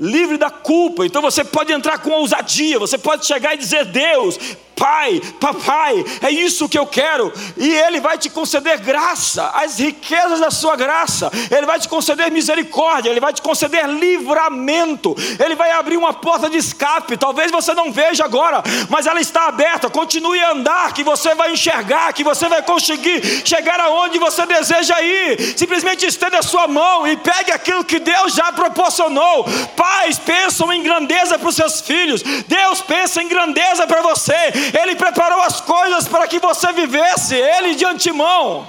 livre 0.00 0.38
da 0.38 0.50
culpa. 0.50 1.04
Então 1.04 1.20
você 1.20 1.44
pode 1.44 1.72
entrar 1.72 1.98
com 1.98 2.10
ousadia, 2.10 2.78
você 2.78 2.96
pode 2.96 3.26
chegar 3.26 3.54
e 3.54 3.58
dizer: 3.58 3.84
Deus, 3.84 4.38
Pai, 4.80 5.20
Papai, 5.38 6.02
é 6.22 6.30
isso 6.30 6.66
que 6.66 6.78
eu 6.78 6.86
quero, 6.86 7.30
e 7.54 7.68
Ele 7.68 8.00
vai 8.00 8.16
te 8.16 8.30
conceder 8.30 8.78
graça, 8.78 9.50
as 9.52 9.78
riquezas 9.78 10.40
da 10.40 10.50
Sua 10.50 10.74
graça, 10.74 11.30
Ele 11.50 11.66
vai 11.66 11.78
te 11.78 11.86
conceder 11.86 12.30
misericórdia, 12.30 13.10
Ele 13.10 13.20
vai 13.20 13.30
te 13.30 13.42
conceder 13.42 13.86
livramento, 13.86 15.14
Ele 15.38 15.54
vai 15.54 15.70
abrir 15.72 15.98
uma 15.98 16.14
porta 16.14 16.48
de 16.48 16.56
escape. 16.56 17.18
Talvez 17.18 17.52
você 17.52 17.74
não 17.74 17.92
veja 17.92 18.24
agora, 18.24 18.62
mas 18.88 19.06
ela 19.06 19.20
está 19.20 19.48
aberta. 19.48 19.90
Continue 19.90 20.40
a 20.40 20.52
andar, 20.52 20.94
que 20.94 21.04
você 21.04 21.34
vai 21.34 21.52
enxergar, 21.52 22.14
que 22.14 22.24
você 22.24 22.48
vai 22.48 22.62
conseguir 22.62 23.42
chegar 23.44 23.78
aonde 23.80 24.18
você 24.18 24.46
deseja 24.46 24.98
ir. 25.02 25.58
Simplesmente 25.58 26.06
estenda 26.06 26.38
a 26.38 26.42
sua 26.42 26.66
mão 26.66 27.06
e 27.06 27.18
pegue 27.18 27.52
aquilo 27.52 27.84
que 27.84 27.98
Deus 27.98 28.32
já 28.32 28.50
proporcionou. 28.50 29.44
Pais 29.76 30.18
pensam 30.18 30.72
em 30.72 30.82
grandeza 30.82 31.38
para 31.38 31.50
os 31.50 31.56
seus 31.56 31.82
filhos, 31.82 32.22
Deus 32.22 32.80
pensa 32.80 33.22
em 33.22 33.28
grandeza 33.28 33.86
para 33.86 34.00
você. 34.00 34.69
Ele 34.74 34.96
preparou 34.96 35.40
as 35.42 35.60
coisas 35.60 36.06
para 36.06 36.26
que 36.28 36.38
você 36.38 36.72
vivesse, 36.72 37.34
Ele 37.34 37.74
de 37.74 37.84
antemão. 37.84 38.68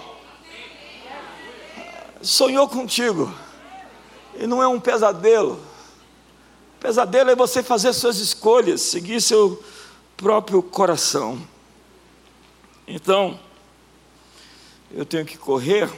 Sonhou 2.21 2.67
contigo, 2.67 3.33
e 4.35 4.45
não 4.45 4.61
é 4.61 4.67
um 4.67 4.79
pesadelo. 4.79 5.59
Pesadelo 6.79 7.31
é 7.31 7.35
você 7.35 7.63
fazer 7.63 7.93
suas 7.93 8.17
escolhas, 8.17 8.81
seguir 8.81 9.21
seu 9.21 9.63
próprio 10.17 10.61
coração. 10.61 11.41
Então, 12.87 13.39
eu 14.91 15.05
tenho 15.05 15.25
que 15.25 15.37
correr. 15.37 15.91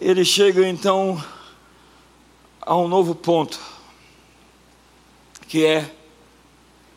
Ele 0.00 0.24
chega 0.24 0.66
então 0.66 1.22
a 2.60 2.76
um 2.76 2.88
novo 2.88 3.14
ponto, 3.14 3.60
que 5.46 5.64
é 5.64 5.94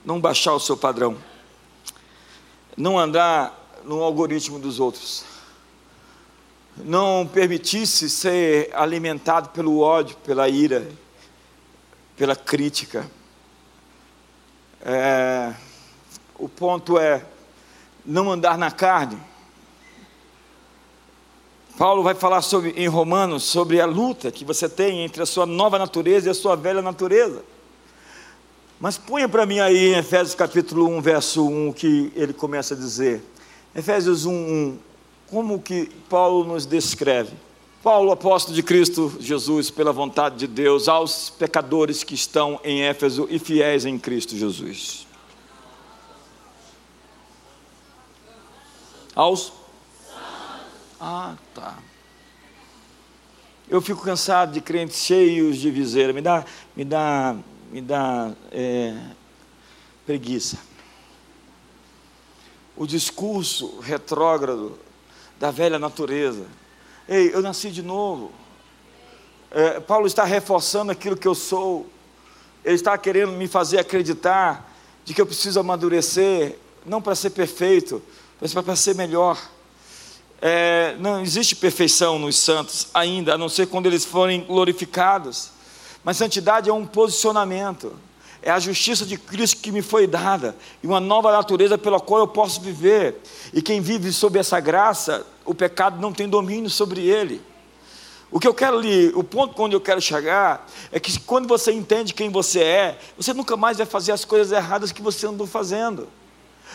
não 0.05 0.19
baixar 0.19 0.53
o 0.53 0.59
seu 0.59 0.75
padrão, 0.75 1.17
não 2.75 2.99
andar 2.99 3.59
no 3.83 4.01
algoritmo 4.01 4.59
dos 4.59 4.79
outros, 4.79 5.25
não 6.77 7.29
permitir-se 7.31 8.09
ser 8.09 8.69
alimentado 8.73 9.49
pelo 9.49 9.79
ódio, 9.79 10.15
pela 10.17 10.49
ira, 10.49 10.89
pela 12.17 12.35
crítica. 12.35 13.09
É, 14.81 15.53
o 16.37 16.49
ponto 16.49 16.97
é 16.97 17.25
não 18.05 18.31
andar 18.31 18.57
na 18.57 18.71
carne. 18.71 19.17
Paulo 21.77 22.03
vai 22.03 22.13
falar 22.13 22.41
sobre, 22.41 22.71
em 22.71 22.87
Romanos 22.87 23.43
sobre 23.43 23.81
a 23.81 23.85
luta 23.85 24.31
que 24.31 24.45
você 24.45 24.69
tem 24.69 25.03
entre 25.03 25.23
a 25.23 25.25
sua 25.25 25.45
nova 25.45 25.79
natureza 25.79 26.27
e 26.27 26.29
a 26.29 26.33
sua 26.33 26.55
velha 26.55 26.81
natureza. 26.81 27.43
Mas 28.83 28.97
ponha 28.97 29.29
para 29.29 29.45
mim 29.45 29.61
aí 29.61 29.93
em 29.93 29.95
Efésios 29.95 30.35
capítulo 30.35 30.89
1, 30.89 30.99
verso 30.99 31.47
1, 31.47 31.71
que 31.71 32.11
ele 32.17 32.33
começa 32.33 32.73
a 32.73 32.77
dizer. 32.77 33.23
Efésios 33.73 34.25
1, 34.25 34.29
1, 34.29 34.79
como 35.29 35.61
que 35.61 35.85
Paulo 36.09 36.43
nos 36.43 36.65
descreve? 36.65 37.31
Paulo, 37.81 38.11
apóstolo 38.11 38.53
de 38.53 38.61
Cristo 38.61 39.15
Jesus, 39.21 39.69
pela 39.69 39.93
vontade 39.93 40.35
de 40.35 40.47
Deus, 40.47 40.89
aos 40.89 41.29
pecadores 41.29 42.03
que 42.03 42.13
estão 42.13 42.59
em 42.61 42.81
Éfeso 42.83 43.25
e 43.31 43.39
fiéis 43.39 43.85
em 43.85 43.97
Cristo 43.97 44.35
Jesus. 44.35 45.07
Aos? 49.15 49.53
Ah, 50.99 51.37
tá. 51.55 51.77
Eu 53.69 53.79
fico 53.79 54.03
cansado 54.03 54.51
de 54.51 54.59
crentes 54.59 54.97
cheios 54.97 55.55
de 55.55 55.71
viseira. 55.71 56.11
Me 56.11 56.19
dá, 56.19 56.43
me 56.75 56.83
dá 56.83 57.33
me 57.73 57.81
dá 57.81 58.31
é, 58.51 58.93
preguiça. 60.05 60.59
O 62.77 62.85
discurso 62.85 63.79
retrógrado 63.79 64.77
da 65.39 65.49
velha 65.49 65.79
natureza. 65.79 66.45
Ei, 67.09 67.33
eu 67.33 67.41
nasci 67.41 67.71
de 67.71 67.81
novo. 67.81 68.31
É, 69.49 69.79
Paulo 69.79 70.05
está 70.05 70.23
reforçando 70.23 70.91
aquilo 70.91 71.17
que 71.17 71.27
eu 71.27 71.33
sou. 71.33 71.89
Ele 72.63 72.75
está 72.75 72.95
querendo 72.95 73.31
me 73.31 73.47
fazer 73.47 73.79
acreditar 73.79 74.71
de 75.03 75.15
que 75.15 75.19
eu 75.19 75.25
preciso 75.25 75.59
amadurecer, 75.59 76.59
não 76.85 77.01
para 77.01 77.15
ser 77.15 77.31
perfeito, 77.31 78.03
mas 78.39 78.53
para 78.53 78.75
ser 78.75 78.93
melhor. 78.93 79.35
É, 80.39 80.95
não 80.99 81.23
existe 81.23 81.55
perfeição 81.55 82.19
nos 82.19 82.37
santos 82.37 82.89
ainda, 82.93 83.33
a 83.33 83.37
não 83.37 83.49
ser 83.49 83.65
quando 83.65 83.87
eles 83.87 84.05
forem 84.05 84.43
glorificados. 84.43 85.52
Mas 86.03 86.17
santidade 86.17 86.69
é 86.69 86.73
um 86.73 86.85
posicionamento, 86.85 87.93
é 88.41 88.51
a 88.51 88.59
justiça 88.59 89.05
de 89.05 89.17
Cristo 89.17 89.61
que 89.61 89.71
me 89.71 89.81
foi 89.81 90.05
dada, 90.05 90.55
e 90.83 90.87
uma 90.87 90.99
nova 90.99 91.31
natureza 91.31 91.77
pela 91.77 91.99
qual 91.99 92.19
eu 92.19 92.27
posso 92.27 92.59
viver. 92.59 93.21
E 93.53 93.61
quem 93.61 93.79
vive 93.79 94.11
sob 94.11 94.37
essa 94.37 94.59
graça, 94.59 95.25
o 95.45 95.55
pecado 95.55 96.01
não 96.01 96.11
tem 96.11 96.27
domínio 96.27 96.69
sobre 96.69 97.07
ele. 97.07 97.41
O 98.29 98.39
que 98.39 98.47
eu 98.47 98.53
quero 98.53 98.79
lhe, 98.79 99.11
o 99.15 99.23
ponto 99.23 99.61
onde 99.61 99.75
eu 99.75 99.79
quero 99.79 100.01
chegar 100.01 100.67
é 100.91 100.99
que 100.99 101.19
quando 101.19 101.47
você 101.47 101.71
entende 101.71 102.15
quem 102.15 102.31
você 102.31 102.61
é, 102.61 102.99
você 103.15 103.31
nunca 103.31 103.55
mais 103.55 103.77
vai 103.77 103.85
fazer 103.85 104.11
as 104.11 104.25
coisas 104.25 104.51
erradas 104.51 104.91
que 104.91 105.03
você 105.03 105.27
andou 105.27 105.45
fazendo. 105.45 106.09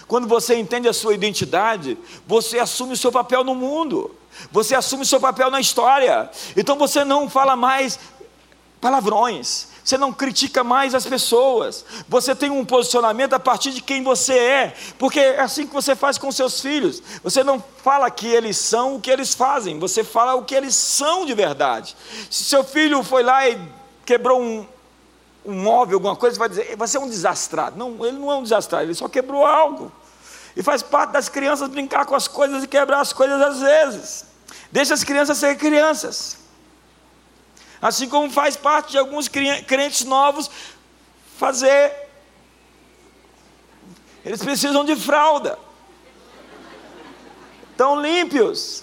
Quando 0.06 0.28
você 0.28 0.56
entende 0.56 0.88
a 0.88 0.92
sua 0.92 1.14
identidade, 1.14 1.98
você 2.26 2.60
assume 2.60 2.92
o 2.92 2.96
seu 2.96 3.10
papel 3.10 3.42
no 3.42 3.56
mundo, 3.56 4.14
você 4.52 4.74
assume 4.74 5.02
o 5.02 5.06
seu 5.06 5.18
papel 5.18 5.50
na 5.50 5.60
história. 5.60 6.30
Então 6.56 6.78
você 6.78 7.04
não 7.04 7.28
fala 7.28 7.56
mais 7.56 7.98
palavrões, 8.80 9.68
você 9.84 9.96
não 9.96 10.12
critica 10.12 10.62
mais 10.62 10.94
as 10.94 11.06
pessoas, 11.06 11.84
você 12.08 12.34
tem 12.34 12.50
um 12.50 12.64
posicionamento 12.64 13.32
a 13.32 13.40
partir 13.40 13.70
de 13.70 13.80
quem 13.80 14.02
você 14.02 14.34
é, 14.38 14.74
porque 14.98 15.18
é 15.18 15.40
assim 15.40 15.66
que 15.66 15.72
você 15.72 15.96
faz 15.96 16.18
com 16.18 16.30
seus 16.30 16.60
filhos. 16.60 17.02
Você 17.22 17.42
não 17.42 17.62
fala 17.82 18.10
que 18.10 18.26
eles 18.26 18.56
são 18.56 18.96
o 18.96 19.00
que 19.00 19.10
eles 19.10 19.34
fazem, 19.34 19.78
você 19.78 20.04
fala 20.04 20.34
o 20.34 20.44
que 20.44 20.54
eles 20.54 20.74
são 20.74 21.24
de 21.24 21.34
verdade. 21.34 21.96
Se 22.30 22.44
seu 22.44 22.62
filho 22.62 23.02
foi 23.02 23.22
lá 23.22 23.48
e 23.48 23.58
quebrou 24.04 24.40
um, 24.40 24.66
um 25.44 25.54
móvel, 25.54 25.96
alguma 25.96 26.16
coisa, 26.16 26.34
você 26.34 26.38
vai 26.38 26.48
dizer, 26.48 26.76
você 26.76 26.96
é 26.96 27.00
um 27.00 27.08
desastrado. 27.08 27.78
Não, 27.78 28.04
ele 28.04 28.18
não 28.18 28.30
é 28.30 28.36
um 28.36 28.42
desastrado, 28.42 28.84
ele 28.84 28.94
só 28.94 29.08
quebrou 29.08 29.44
algo. 29.44 29.90
E 30.54 30.62
faz 30.62 30.82
parte 30.82 31.12
das 31.12 31.28
crianças 31.28 31.68
brincar 31.68 32.04
com 32.04 32.14
as 32.14 32.28
coisas 32.28 32.62
e 32.62 32.66
quebrar 32.66 33.00
as 33.00 33.12
coisas 33.12 33.40
às 33.40 33.60
vezes. 33.60 34.24
Deixa 34.70 34.92
as 34.92 35.02
crianças 35.02 35.38
ser 35.38 35.56
crianças. 35.56 36.37
Assim 37.80 38.08
como 38.08 38.30
faz 38.30 38.56
parte 38.56 38.92
de 38.92 38.98
alguns 38.98 39.28
crentes 39.28 40.04
novos 40.04 40.50
fazer. 41.38 41.92
Eles 44.24 44.42
precisam 44.42 44.84
de 44.84 44.96
fralda. 44.96 45.58
Estão 47.70 48.00
límpios. 48.00 48.82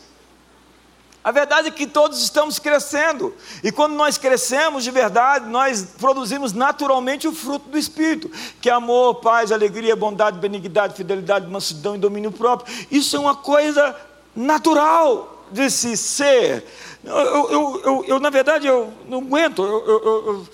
A 1.21 1.31
verdade 1.31 1.69
é 1.69 1.71
que 1.71 1.87
todos 1.87 2.21
estamos 2.21 2.59
crescendo, 2.59 3.33
e 3.63 3.71
quando 3.71 3.95
nós 3.95 4.15
crescemos 4.15 4.83
de 4.83 4.91
verdade, 4.91 5.49
nós 5.49 5.81
produzimos 5.97 6.53
naturalmente 6.53 7.27
o 7.27 7.33
fruto 7.33 7.67
do 7.67 7.79
Espírito, 7.79 8.29
que 8.61 8.69
é 8.69 8.73
amor, 8.73 9.15
paz, 9.15 9.51
alegria, 9.51 9.95
bondade, 9.95 10.37
benignidade, 10.37 10.93
fidelidade, 10.93 11.47
mansidão 11.47 11.95
e 11.95 11.97
domínio 11.97 12.31
próprio. 12.31 12.71
Isso 12.91 13.17
é 13.17 13.19
uma 13.19 13.35
coisa 13.35 13.95
natural 14.35 15.34
de 15.51 15.69
se 15.69 15.95
ser. 15.95 16.65
Eu, 17.03 17.15
eu, 17.15 17.81
eu, 17.83 18.05
eu 18.07 18.19
na 18.19 18.29
verdade, 18.29 18.67
eu 18.67 18.93
não 19.07 19.19
aguento. 19.19 19.63
Eu, 19.63 20.47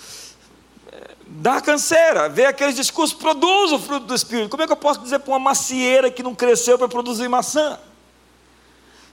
dá 1.26 1.62
canseira, 1.62 2.28
ver 2.28 2.46
aqueles 2.46 2.76
discursos, 2.76 3.18
produz 3.18 3.72
o 3.72 3.80
fruto 3.80 4.06
do 4.06 4.14
Espírito. 4.14 4.50
Como 4.50 4.62
é 4.62 4.68
que 4.68 4.74
eu 4.74 4.78
posso 4.78 5.00
dizer 5.00 5.20
para 5.20 5.32
uma 5.32 5.40
macieira 5.40 6.12
que 6.12 6.22
não 6.22 6.36
cresceu 6.36 6.78
para 6.78 6.88
produzir 6.88 7.28
maçã? 7.28 7.80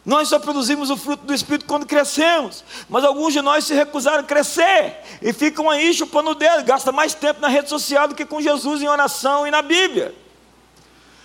Nós 0.05 0.29
só 0.29 0.39
produzimos 0.39 0.91
o 0.91 0.97
fruto 0.97 1.27
do 1.27 1.35
Espírito 1.35 1.67
quando 1.67 1.87
crescemos, 1.87 2.65
mas 2.89 3.05
alguns 3.05 3.33
de 3.33 3.43
nós 3.43 3.65
se 3.65 3.75
recusaram 3.75 4.21
a 4.21 4.23
crescer 4.23 4.97
e 5.21 5.33
ficam 5.33 5.69
aí 5.69 5.93
chupando 5.93 6.31
o 6.31 6.35
dedo, 6.35 6.65
gastam 6.65 6.93
mais 6.93 7.15
tempo 7.15 7.41
na 7.41 7.49
rede 7.49 7.69
social 7.69 8.09
do 8.09 8.15
que 8.15 8.25
com 8.25 8.41
Jesus 8.41 8.81
em 8.81 8.89
oração 8.89 9.47
e 9.47 9.51
na 9.51 9.61
Bíblia. 9.61 10.15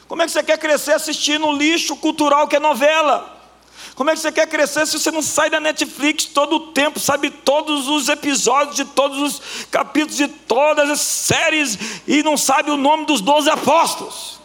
Como 0.08 0.22
é 0.22 0.26
que 0.26 0.32
você 0.32 0.44
quer 0.44 0.58
crescer 0.58 0.94
assistindo 0.94 1.48
o 1.48 1.54
lixo 1.54 1.96
cultural 1.96 2.48
que 2.48 2.58
é 2.58 2.60
novela? 2.60 3.33
Como 3.96 4.10
é 4.10 4.14
que 4.14 4.20
você 4.20 4.32
quer 4.32 4.48
crescer 4.48 4.86
se 4.88 5.00
você 5.00 5.12
não 5.12 5.22
sai 5.22 5.50
da 5.50 5.60
Netflix 5.60 6.26
todo 6.26 6.56
o 6.56 6.72
tempo, 6.72 7.00
sabe 7.00 7.30
todos 7.30 7.88
os 7.88 8.10
episódios 8.10 8.76
de 8.76 8.86
todos 8.86 9.20
os 9.20 9.66
capítulos 9.70 10.18
de 10.18 10.28
todas 10.28 10.90
as 10.90 11.02
séries 11.02 11.78
e 12.08 12.24
não 12.24 12.36
sabe 12.36 12.72
o 12.72 12.78
nome 12.78 13.06
dos 13.06 13.22
doze 13.22 13.50
apóstolos? 13.50 14.44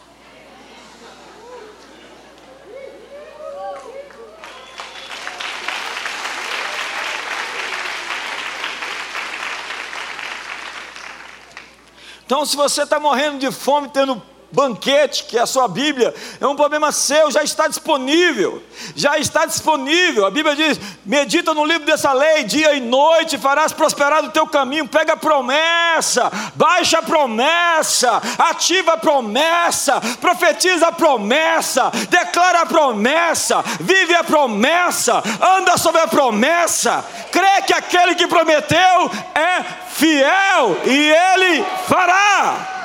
Então, 12.28 12.44
se 12.44 12.54
você 12.54 12.82
está 12.82 13.00
morrendo 13.00 13.38
de 13.38 13.50
fome, 13.50 13.88
tendo 13.88 14.22
banquete, 14.50 15.24
que 15.24 15.38
é 15.38 15.42
a 15.42 15.46
sua 15.46 15.68
Bíblia, 15.68 16.14
é 16.40 16.46
um 16.46 16.56
problema 16.56 16.90
seu, 16.90 17.30
já 17.30 17.42
está 17.42 17.68
disponível, 17.68 18.62
já 18.96 19.18
está 19.18 19.44
disponível. 19.44 20.26
A 20.26 20.30
Bíblia 20.30 20.56
diz: 20.56 20.80
medita 21.04 21.52
no 21.52 21.64
livro 21.64 21.86
dessa 21.86 22.12
lei, 22.12 22.44
dia 22.44 22.74
e 22.74 22.80
noite, 22.80 23.38
farás 23.38 23.72
prosperar 23.72 24.24
o 24.24 24.30
teu 24.30 24.46
caminho. 24.46 24.88
Pega 24.88 25.12
a 25.12 25.16
promessa, 25.16 26.30
baixa 26.54 26.98
a 26.98 27.02
promessa, 27.02 28.22
ativa 28.38 28.94
a 28.94 28.98
promessa, 28.98 30.00
profetiza 30.20 30.88
a 30.88 30.92
promessa, 30.92 31.90
declara 32.08 32.62
a 32.62 32.66
promessa, 32.66 33.62
vive 33.80 34.14
a 34.14 34.24
promessa, 34.24 35.22
anda 35.58 35.76
sobre 35.76 36.00
a 36.00 36.08
promessa, 36.08 37.04
crê 37.30 37.62
que 37.66 37.74
aquele 37.74 38.14
que 38.14 38.26
prometeu 38.26 39.10
é 39.34 39.62
fiel 39.90 40.80
e 40.84 41.10
ele 41.10 41.64
fará. 41.86 42.77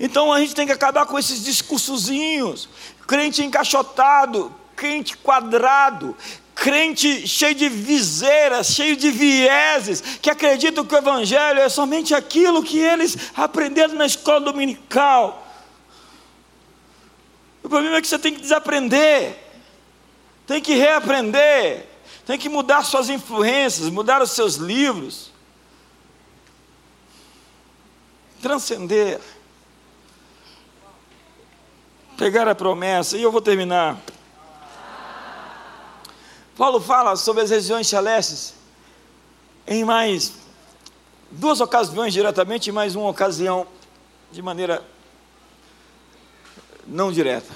Então 0.00 0.32
a 0.32 0.40
gente 0.40 0.54
tem 0.54 0.66
que 0.66 0.72
acabar 0.72 1.06
com 1.06 1.18
esses 1.18 1.44
discursozinhos, 1.44 2.68
crente 3.06 3.42
encaixotado, 3.42 4.54
crente 4.76 5.16
quadrado, 5.16 6.16
crente 6.54 7.26
cheio 7.26 7.54
de 7.54 7.68
viseiras, 7.68 8.68
cheio 8.68 8.96
de 8.96 9.10
vieses, 9.10 10.00
que 10.20 10.30
acreditam 10.30 10.84
que 10.84 10.94
o 10.94 10.98
Evangelho 10.98 11.60
é 11.60 11.68
somente 11.68 12.14
aquilo 12.14 12.62
que 12.62 12.78
eles 12.78 13.16
aprenderam 13.36 13.94
na 13.94 14.06
escola 14.06 14.40
dominical. 14.40 15.46
O 17.62 17.68
problema 17.68 17.96
é 17.96 18.00
que 18.00 18.06
você 18.06 18.18
tem 18.18 18.34
que 18.34 18.40
desaprender, 18.40 19.36
tem 20.46 20.60
que 20.60 20.74
reaprender, 20.74 21.86
tem 22.24 22.38
que 22.38 22.48
mudar 22.48 22.84
suas 22.84 23.08
influências, 23.08 23.90
mudar 23.90 24.22
os 24.22 24.30
seus 24.30 24.54
livros, 24.54 25.32
transcender 28.40 29.20
pegar 32.18 32.48
a 32.48 32.54
promessa, 32.54 33.16
e 33.16 33.22
eu 33.22 33.30
vou 33.30 33.40
terminar. 33.40 33.96
Paulo 36.56 36.80
fala 36.80 37.14
sobre 37.14 37.44
as 37.44 37.50
regiões 37.50 37.86
celestes 37.86 38.54
em 39.64 39.84
mais 39.84 40.32
duas 41.30 41.60
ocasiões 41.60 42.12
diretamente 42.12 42.70
e 42.70 42.72
mais 42.72 42.96
uma 42.96 43.08
ocasião 43.08 43.68
de 44.32 44.42
maneira 44.42 44.84
não 46.84 47.12
direta. 47.12 47.54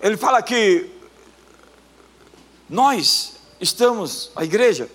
Ele 0.00 0.16
fala 0.16 0.42
que 0.42 0.90
nós 2.68 3.36
estamos, 3.60 4.32
a 4.34 4.42
igreja, 4.42 4.90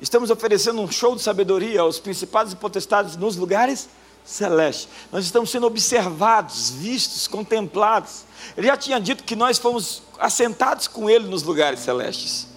estamos 0.00 0.30
oferecendo 0.30 0.80
um 0.80 0.88
show 0.88 1.16
de 1.16 1.22
sabedoria 1.22 1.80
aos 1.80 1.98
principados 1.98 2.52
e 2.52 2.56
potestades 2.56 3.16
nos 3.16 3.34
lugares 3.34 3.88
celeste. 4.24 4.88
Nós 5.10 5.24
estamos 5.24 5.50
sendo 5.50 5.66
observados, 5.66 6.70
vistos, 6.70 7.26
contemplados. 7.26 8.24
Ele 8.56 8.66
já 8.66 8.76
tinha 8.76 9.00
dito 9.00 9.24
que 9.24 9.36
nós 9.36 9.58
fomos 9.58 10.02
assentados 10.18 10.86
com 10.88 11.08
Ele 11.08 11.26
nos 11.26 11.42
lugares 11.42 11.80
celestes. 11.80 12.48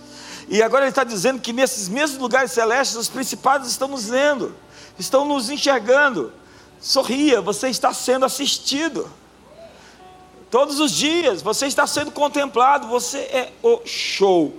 E 0.51 0.61
agora 0.61 0.83
ele 0.83 0.89
está 0.89 1.05
dizendo 1.05 1.39
que 1.39 1.53
nesses 1.53 1.87
mesmos 1.87 2.19
lugares 2.19 2.51
celestes, 2.51 2.97
os 2.97 3.07
principados 3.07 3.69
estão 3.69 3.87
nos 3.87 4.09
vendo, 4.09 4.53
estão 4.99 5.25
nos 5.25 5.49
enxergando. 5.49 6.33
Sorria, 6.81 7.39
você 7.39 7.69
está 7.69 7.93
sendo 7.93 8.25
assistido. 8.25 9.09
Todos 10.49 10.81
os 10.81 10.91
dias, 10.91 11.41
você 11.41 11.67
está 11.67 11.87
sendo 11.87 12.11
contemplado, 12.11 12.87
você 12.87 13.19
é 13.19 13.53
o 13.63 13.79
show. 13.85 14.53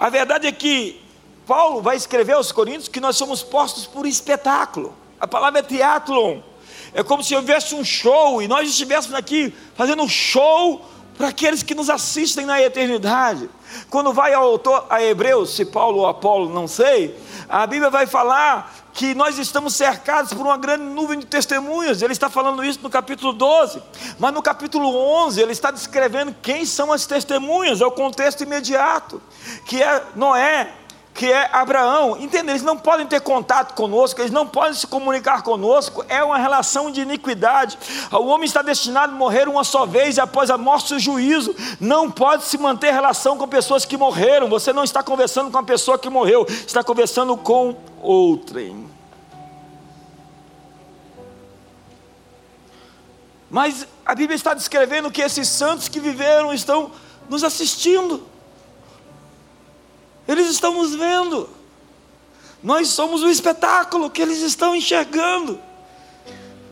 A 0.00 0.10
verdade 0.10 0.48
é 0.48 0.52
que 0.52 1.00
Paulo 1.46 1.80
vai 1.80 1.96
escrever 1.96 2.32
aos 2.32 2.50
Coríntios 2.50 2.88
que 2.88 2.98
nós 2.98 3.16
somos 3.16 3.40
postos 3.40 3.86
por 3.86 4.06
espetáculo. 4.06 4.92
A 5.20 5.26
palavra 5.28 5.60
é 5.60 5.62
teatlon. 5.62 6.40
É 6.94 7.02
como 7.02 7.22
se 7.22 7.36
houvesse 7.36 7.74
um 7.74 7.84
show 7.84 8.42
e 8.42 8.48
nós 8.48 8.68
estivéssemos 8.68 9.16
aqui 9.16 9.54
fazendo 9.76 10.02
um 10.02 10.08
show 10.08 10.84
para 11.16 11.28
aqueles 11.28 11.62
que 11.62 11.74
nos 11.74 11.90
assistem 11.90 12.46
na 12.46 12.60
eternidade. 12.62 13.48
Quando 13.90 14.12
vai 14.12 14.32
ao 14.32 14.44
autor 14.44 14.86
a 14.88 15.02
Hebreus, 15.02 15.54
se 15.54 15.66
Paulo 15.66 15.98
ou 15.98 16.06
Apolo, 16.06 16.48
não 16.48 16.66
sei, 16.66 17.14
a 17.46 17.66
Bíblia 17.66 17.90
vai 17.90 18.06
falar 18.06 18.74
que 18.94 19.14
nós 19.14 19.38
estamos 19.38 19.74
cercados 19.74 20.32
por 20.32 20.46
uma 20.46 20.56
grande 20.56 20.84
nuvem 20.84 21.18
de 21.18 21.26
testemunhas. 21.26 22.00
Ele 22.00 22.12
está 22.12 22.30
falando 22.30 22.64
isso 22.64 22.80
no 22.82 22.88
capítulo 22.88 23.32
12, 23.34 23.82
mas 24.18 24.32
no 24.32 24.42
capítulo 24.42 24.88
11 25.26 25.40
ele 25.40 25.52
está 25.52 25.70
descrevendo 25.70 26.34
quem 26.42 26.64
são 26.64 26.90
as 26.90 27.06
testemunhas, 27.06 27.80
é 27.80 27.86
o 27.86 27.90
contexto 27.90 28.42
imediato, 28.42 29.20
que 29.66 29.82
é 29.82 30.02
Noé, 30.16 30.72
que 31.14 31.30
é 31.30 31.48
Abraão. 31.52 32.16
Entende? 32.18 32.50
Eles 32.50 32.62
não 32.62 32.76
podem 32.76 33.06
ter 33.06 33.20
contato 33.20 33.74
conosco, 33.74 34.20
eles 34.20 34.30
não 34.30 34.46
podem 34.46 34.74
se 34.74 34.86
comunicar 34.86 35.42
conosco, 35.42 36.04
é 36.08 36.22
uma 36.22 36.38
relação 36.38 36.90
de 36.90 37.00
iniquidade. 37.00 37.78
O 38.12 38.26
homem 38.26 38.46
está 38.46 38.62
destinado 38.62 39.12
a 39.12 39.16
morrer 39.16 39.48
uma 39.48 39.64
só 39.64 39.84
vez 39.86 40.16
e 40.16 40.20
após 40.20 40.50
a 40.50 40.58
morte 40.58 40.94
o 40.94 40.98
juízo. 40.98 41.54
Não 41.78 42.10
pode 42.10 42.44
se 42.44 42.58
manter 42.58 42.92
relação 42.92 43.36
com 43.36 43.46
pessoas 43.48 43.84
que 43.84 43.96
morreram. 43.96 44.48
Você 44.48 44.72
não 44.72 44.84
está 44.84 45.02
conversando 45.02 45.50
com 45.50 45.58
a 45.58 45.62
pessoa 45.62 45.98
que 45.98 46.08
morreu, 46.08 46.46
está 46.48 46.82
conversando 46.82 47.36
com 47.36 47.76
outrem. 48.00 48.88
Mas 53.50 53.86
a 54.06 54.14
Bíblia 54.14 54.36
está 54.36 54.54
descrevendo 54.54 55.10
que 55.10 55.20
esses 55.20 55.48
santos 55.48 55.88
que 55.88 55.98
viveram 55.98 56.54
estão 56.54 56.92
nos 57.28 57.42
assistindo. 57.42 58.29
Eles 60.30 60.48
estão 60.48 60.74
nos 60.74 60.94
vendo. 60.94 61.48
Nós 62.62 62.86
somos 62.88 63.24
o 63.24 63.28
espetáculo 63.28 64.08
que 64.08 64.22
eles 64.22 64.38
estão 64.38 64.76
enxergando. 64.76 65.60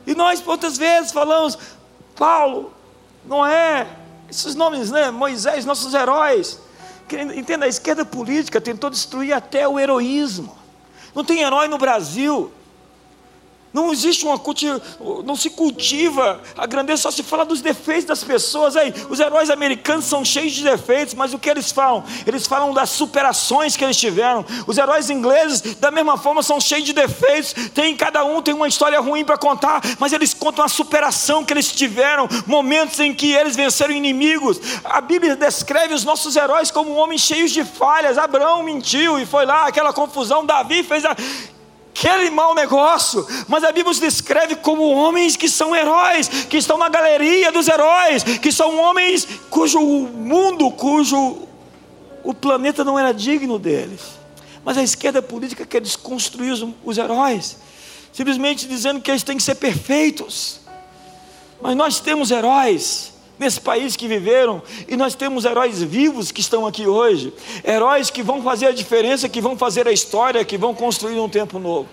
E 0.06 0.14
nós 0.14 0.40
muitas 0.40 0.78
vezes 0.78 1.10
falamos, 1.10 1.58
Paulo, 2.14 2.72
não 3.24 3.44
é, 3.44 3.84
esses 4.30 4.54
nomes, 4.54 4.92
né? 4.92 5.10
Moisés, 5.10 5.64
nossos 5.64 5.92
heróis. 5.92 6.60
Entenda, 7.34 7.64
a 7.64 7.68
esquerda 7.68 8.04
política 8.04 8.60
tentou 8.60 8.90
destruir 8.90 9.32
até 9.32 9.66
o 9.66 9.76
heroísmo. 9.80 10.56
Não 11.12 11.24
tem 11.24 11.40
herói 11.42 11.66
no 11.66 11.78
Brasil. 11.78 12.52
Não 13.72 13.92
existe 13.92 14.24
uma 14.24 14.38
cultiva, 14.38 14.80
não 15.24 15.36
se 15.36 15.50
cultiva 15.50 16.40
a 16.56 16.66
grandeza, 16.66 17.02
só 17.02 17.10
se 17.10 17.22
fala 17.22 17.44
dos 17.44 17.60
defeitos 17.60 18.06
das 18.06 18.24
pessoas. 18.24 18.76
Aí, 18.76 18.92
os 19.10 19.20
heróis 19.20 19.50
americanos 19.50 20.06
são 20.06 20.24
cheios 20.24 20.52
de 20.52 20.64
defeitos, 20.64 21.14
mas 21.14 21.34
o 21.34 21.38
que 21.38 21.50
eles 21.50 21.70
falam? 21.70 22.02
Eles 22.26 22.46
falam 22.46 22.72
das 22.72 22.90
superações 22.90 23.76
que 23.76 23.84
eles 23.84 23.96
tiveram. 23.96 24.44
Os 24.66 24.78
heróis 24.78 25.10
ingleses, 25.10 25.76
da 25.76 25.90
mesma 25.90 26.16
forma, 26.16 26.42
são 26.42 26.60
cheios 26.60 26.84
de 26.84 26.92
defeitos. 26.92 27.54
Tem 27.74 27.94
cada 27.96 28.24
um 28.24 28.40
tem 28.40 28.54
uma 28.54 28.68
história 28.68 28.98
ruim 29.00 29.24
para 29.24 29.36
contar, 29.36 29.82
mas 29.98 30.12
eles 30.12 30.32
contam 30.32 30.64
a 30.64 30.68
superação 30.68 31.44
que 31.44 31.52
eles 31.52 31.70
tiveram, 31.70 32.28
momentos 32.46 32.98
em 33.00 33.14
que 33.14 33.32
eles 33.32 33.54
venceram 33.54 33.92
inimigos. 33.92 34.60
A 34.84 35.00
Bíblia 35.00 35.36
descreve 35.36 35.94
os 35.94 36.04
nossos 36.04 36.36
heróis 36.36 36.70
como 36.70 36.94
homens 36.94 37.20
cheios 37.20 37.50
de 37.50 37.64
falhas. 37.64 38.16
Abraão 38.16 38.62
mentiu 38.62 39.18
e 39.18 39.26
foi 39.26 39.44
lá 39.44 39.66
aquela 39.66 39.92
confusão. 39.92 40.46
Davi 40.46 40.82
fez 40.82 41.04
a 41.04 41.14
aquele 41.98 42.30
mau 42.30 42.54
negócio, 42.54 43.26
mas 43.48 43.64
a 43.64 43.72
Bíblia 43.72 43.90
os 43.90 43.98
descreve 43.98 44.54
como 44.56 44.84
homens 44.84 45.36
que 45.36 45.48
são 45.48 45.74
heróis, 45.74 46.28
que 46.28 46.56
estão 46.56 46.78
na 46.78 46.88
galeria 46.88 47.50
dos 47.50 47.66
heróis, 47.66 48.22
que 48.22 48.52
são 48.52 48.78
homens 48.78 49.26
cujo 49.50 49.80
mundo, 49.80 50.70
cujo 50.70 51.48
o 52.22 52.32
planeta 52.32 52.84
não 52.84 52.98
era 52.98 53.12
digno 53.12 53.58
deles. 53.58 54.00
Mas 54.64 54.78
a 54.78 54.82
esquerda 54.82 55.20
política 55.20 55.66
quer 55.66 55.80
desconstruir 55.80 56.52
os, 56.52 56.64
os 56.84 56.98
heróis, 56.98 57.56
simplesmente 58.12 58.68
dizendo 58.68 59.00
que 59.00 59.10
eles 59.10 59.24
têm 59.24 59.36
que 59.36 59.42
ser 59.42 59.56
perfeitos. 59.56 60.60
Mas 61.60 61.76
nós 61.76 61.98
temos 61.98 62.30
heróis 62.30 63.12
nesse 63.38 63.60
país 63.60 63.96
que 63.96 64.08
viveram, 64.08 64.62
e 64.88 64.96
nós 64.96 65.14
temos 65.14 65.44
heróis 65.44 65.82
vivos 65.82 66.32
que 66.32 66.40
estão 66.40 66.66
aqui 66.66 66.86
hoje, 66.86 67.32
heróis 67.64 68.10
que 68.10 68.22
vão 68.22 68.42
fazer 68.42 68.66
a 68.66 68.72
diferença, 68.72 69.28
que 69.28 69.40
vão 69.40 69.56
fazer 69.56 69.86
a 69.86 69.92
história, 69.92 70.44
que 70.44 70.58
vão 70.58 70.74
construir 70.74 71.20
um 71.20 71.28
tempo 71.28 71.58
novo. 71.58 71.88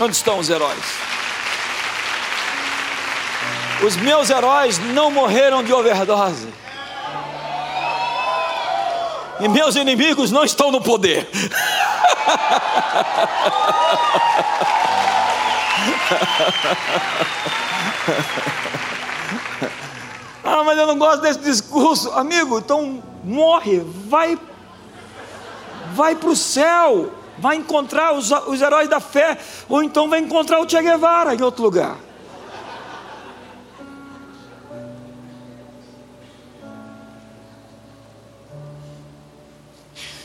Onde 0.00 0.16
estão 0.16 0.38
os 0.38 0.50
heróis? 0.50 0.84
Os 3.86 3.96
meus 3.96 4.30
heróis 4.30 4.78
não 4.78 5.10
morreram 5.10 5.62
de 5.62 5.72
overdose. 5.72 6.48
E 9.40 9.48
meus 9.48 9.76
inimigos 9.76 10.30
não 10.30 10.44
estão 10.44 10.70
no 10.70 10.80
poder. 10.80 11.28
ah, 20.44 20.62
mas 20.64 20.78
eu 20.78 20.86
não 20.86 20.98
gosto 20.98 21.22
desse 21.22 21.40
discurso. 21.40 22.12
Amigo, 22.12 22.58
então 22.58 23.02
morre, 23.24 23.80
vai 23.80 24.38
vai 25.94 26.16
para 26.16 26.28
o 26.28 26.36
céu, 26.36 27.12
vai 27.38 27.56
encontrar 27.56 28.14
os, 28.14 28.30
os 28.30 28.60
heróis 28.60 28.88
da 28.88 29.00
fé, 29.00 29.38
ou 29.68 29.82
então 29.82 30.08
vai 30.08 30.18
encontrar 30.18 30.60
o 30.60 30.68
Che 30.68 30.82
Guevara 30.82 31.34
em 31.34 31.42
outro 31.42 31.62
lugar. 31.62 31.96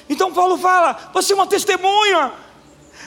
Então 0.09 0.33
Paulo 0.33 0.57
fala: 0.57 0.97
você 1.13 1.33
é 1.33 1.35
uma 1.35 1.47
testemunha, 1.47 2.33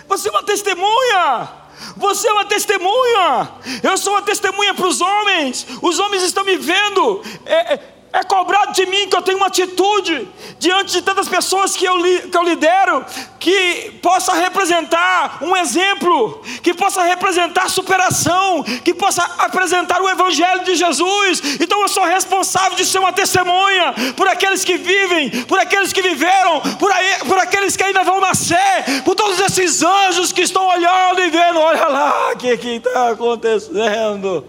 você 0.09 0.29
é 0.29 0.31
uma 0.31 0.45
testemunha. 0.45 1.62
Você 1.97 2.29
é 2.29 2.33
uma 2.33 2.45
testemunha. 2.45 3.51
Eu 3.83 3.97
sou 3.97 4.15
uma 4.15 4.23
testemunha 4.23 4.75
para 4.75 4.87
os 4.87 5.01
homens. 5.01 5.67
Os 5.81 5.99
homens 5.99 6.23
estão 6.23 6.45
me 6.45 6.57
vendo. 6.57 7.23
É, 7.45 7.75
é, 7.75 7.92
é 8.13 8.23
cobrado 8.23 8.73
de 8.73 8.85
mim 8.85 9.09
que 9.09 9.17
eu 9.17 9.23
tenho 9.23 9.39
uma 9.39 9.47
atitude 9.47 10.29
diante 10.59 10.93
de 10.93 11.03
tantas 11.03 11.29
pessoas 11.29 11.75
que 11.75 11.87
eu, 11.87 11.95
que 12.31 12.37
eu 12.37 12.43
lidero, 12.43 13.05
que 13.41 13.99
possa 14.03 14.35
representar 14.35 15.39
um 15.41 15.57
exemplo, 15.57 16.43
que 16.63 16.75
possa 16.75 17.03
representar 17.03 17.71
superação, 17.71 18.63
que 18.85 18.93
possa 18.93 19.23
apresentar 19.39 20.03
o 20.03 20.11
Evangelho 20.11 20.63
de 20.63 20.75
Jesus. 20.75 21.41
Então 21.59 21.81
eu 21.81 21.89
sou 21.89 22.05
responsável 22.05 22.77
de 22.77 22.85
ser 22.85 22.99
uma 22.99 23.15
testemunha 23.15 23.95
por 24.15 24.29
aqueles 24.29 24.63
que 24.63 24.77
vivem, 24.77 25.31
por 25.47 25.59
aqueles 25.59 25.91
que 25.91 26.03
viveram, 26.03 26.61
por, 26.79 26.93
aí, 26.93 27.19
por 27.27 27.39
aqueles 27.39 27.77
que 27.77 27.83
ainda 27.83 28.05
vão 28.05 28.21
nascer, 28.21 29.03
por 29.07 29.15
todos 29.15 29.41
esses 29.41 29.83
anjos 29.83 30.33
que 30.33 30.43
estão 30.43 30.67
olhando 30.67 31.23
e 31.23 31.31
vendo: 31.31 31.59
olha 31.59 31.89
lá 31.89 32.33
o 32.33 32.37
que 32.37 32.49
está 32.49 33.09
acontecendo. 33.09 34.47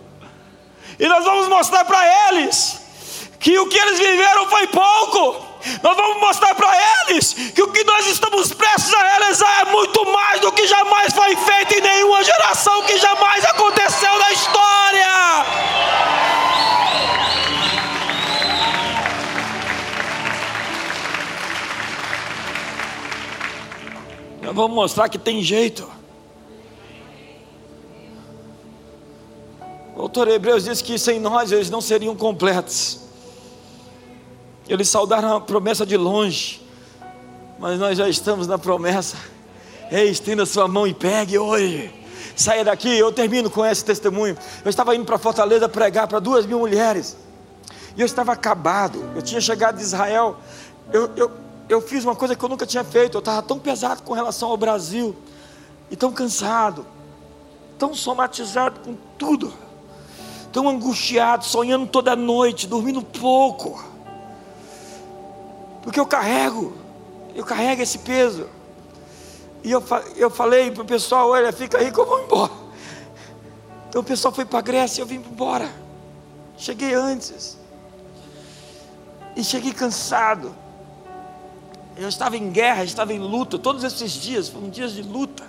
E 0.99 1.07
nós 1.07 1.23
vamos 1.23 1.47
mostrar 1.47 1.85
para 1.85 2.29
eles 2.29 2.82
que 3.43 3.59
o 3.59 3.67
que 3.67 3.77
eles 3.77 3.99
viveram 3.99 4.47
foi 4.47 4.65
pouco. 4.67 5.45
Nós 5.83 5.97
vamos 5.97 6.21
mostrar 6.21 6.55
para 6.55 6.71
eles 7.09 7.33
que 7.33 7.61
o 7.61 7.71
que 7.73 7.83
nós 7.83 8.07
estamos 8.07 8.53
prestes 8.53 8.93
a 8.93 9.03
realizar 9.03 9.67
é 9.67 9.71
muito 9.71 10.05
mais 10.05 10.39
do 10.39 10.49
que 10.53 10.65
jamais 10.65 11.13
foi 11.13 11.35
feito 11.35 11.73
em 11.73 11.81
nenhuma 11.81 12.23
geração 12.23 12.83
que 12.83 12.97
jamais 12.97 13.43
aconteceu 13.43 14.17
na 14.17 14.31
história. 14.31 15.07
Nós 24.41 24.55
vamos 24.55 24.73
mostrar 24.73 25.09
que 25.09 25.17
tem 25.17 25.43
jeito. 25.43 25.91
O 29.97 30.03
autor 30.03 30.29
Hebreus 30.29 30.63
diz 30.63 30.81
que 30.81 30.97
sem 30.97 31.19
nós 31.19 31.51
eles 31.51 31.69
não 31.69 31.81
seriam 31.81 32.15
completos. 32.15 33.02
Eles 34.67 34.89
saudaram 34.89 35.35
a 35.35 35.41
promessa 35.41 35.85
de 35.85 35.97
longe, 35.97 36.61
mas 37.59 37.77
nós 37.79 37.97
já 37.97 38.07
estamos 38.07 38.47
na 38.47 38.57
promessa. 38.57 39.17
Ei, 39.91 40.09
estenda 40.09 40.45
sua 40.45 40.67
mão 40.67 40.87
e 40.87 40.93
pegue 40.93 41.37
hoje. 41.37 41.93
Saia 42.35 42.63
daqui, 42.63 42.97
eu 42.97 43.11
termino 43.11 43.49
com 43.49 43.65
esse 43.65 43.83
testemunho. 43.83 44.37
Eu 44.63 44.69
estava 44.69 44.95
indo 44.95 45.05
para 45.05 45.17
Fortaleza 45.17 45.67
pregar 45.67 46.07
para 46.07 46.19
duas 46.19 46.45
mil 46.45 46.59
mulheres. 46.59 47.17
E 47.95 48.01
eu 48.01 48.05
estava 48.05 48.31
acabado. 48.31 49.03
Eu 49.15 49.21
tinha 49.21 49.41
chegado 49.41 49.75
de 49.75 49.83
Israel. 49.83 50.37
Eu, 50.91 51.11
eu, 51.15 51.31
eu 51.69 51.81
fiz 51.81 52.03
uma 52.03 52.15
coisa 52.15 52.35
que 52.35 52.43
eu 52.43 52.49
nunca 52.49 52.65
tinha 52.65 52.83
feito. 52.83 53.17
Eu 53.17 53.19
estava 53.19 53.41
tão 53.43 53.59
pesado 53.59 54.01
com 54.01 54.13
relação 54.13 54.49
ao 54.49 54.57
Brasil. 54.57 55.15
E 55.91 55.95
tão 55.95 56.11
cansado. 56.11 56.87
Tão 57.77 57.93
somatizado 57.93 58.79
com 58.79 58.95
tudo. 59.17 59.53
Tão 60.51 60.67
angustiado, 60.69 61.45
sonhando 61.45 61.85
toda 61.85 62.15
noite, 62.15 62.65
dormindo 62.65 63.01
pouco 63.01 63.92
porque 65.83 65.99
eu 65.99 66.05
carrego, 66.05 66.73
eu 67.35 67.43
carrego 67.43 67.81
esse 67.81 67.99
peso. 67.99 68.47
E 69.63 69.71
eu, 69.71 69.83
eu 70.15 70.29
falei 70.29 70.71
para 70.71 70.81
o 70.81 70.85
pessoal: 70.85 71.29
olha, 71.29 71.51
fica 71.51 71.77
aí 71.77 71.91
que 71.91 71.99
eu 71.99 72.05
vou 72.05 72.23
embora. 72.23 72.51
Então 73.89 74.01
o 74.01 74.03
pessoal 74.03 74.33
foi 74.33 74.45
para 74.45 74.59
a 74.59 74.61
Grécia 74.61 75.01
e 75.01 75.03
eu 75.03 75.05
vim 75.05 75.17
embora. 75.17 75.69
Cheguei 76.57 76.93
antes. 76.93 77.57
E 79.35 79.43
cheguei 79.43 79.73
cansado. 79.73 80.55
Eu 81.95 82.09
estava 82.09 82.35
em 82.35 82.49
guerra, 82.49 82.83
estava 82.83 83.13
em 83.13 83.19
luta. 83.19 83.59
Todos 83.59 83.83
esses 83.83 84.11
dias 84.13 84.49
foram 84.49 84.69
dias 84.69 84.93
de 84.93 85.03
luta. 85.03 85.43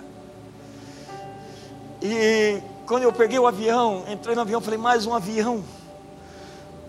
E 2.01 2.61
quando 2.85 3.03
eu 3.03 3.11
peguei 3.11 3.39
o 3.39 3.47
avião, 3.47 4.03
entrei 4.07 4.35
no 4.35 4.41
avião, 4.41 4.61
falei: 4.61 4.77
mais 4.77 5.05
um 5.05 5.13
avião, 5.13 5.63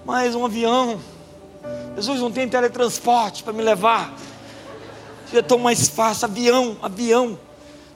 mais 0.04 0.35
um 0.35 0.44
avião. 0.44 1.00
Jesus 1.96 2.21
não 2.21 2.31
tem 2.31 2.48
teletransporte 2.48 3.42
para 3.42 3.52
me 3.52 3.62
levar. 3.62 4.14
Seria 5.27 5.42
tão 5.42 5.58
mais 5.58 5.88
fácil, 5.88 6.27
avião, 6.27 6.77
avião. 6.83 7.38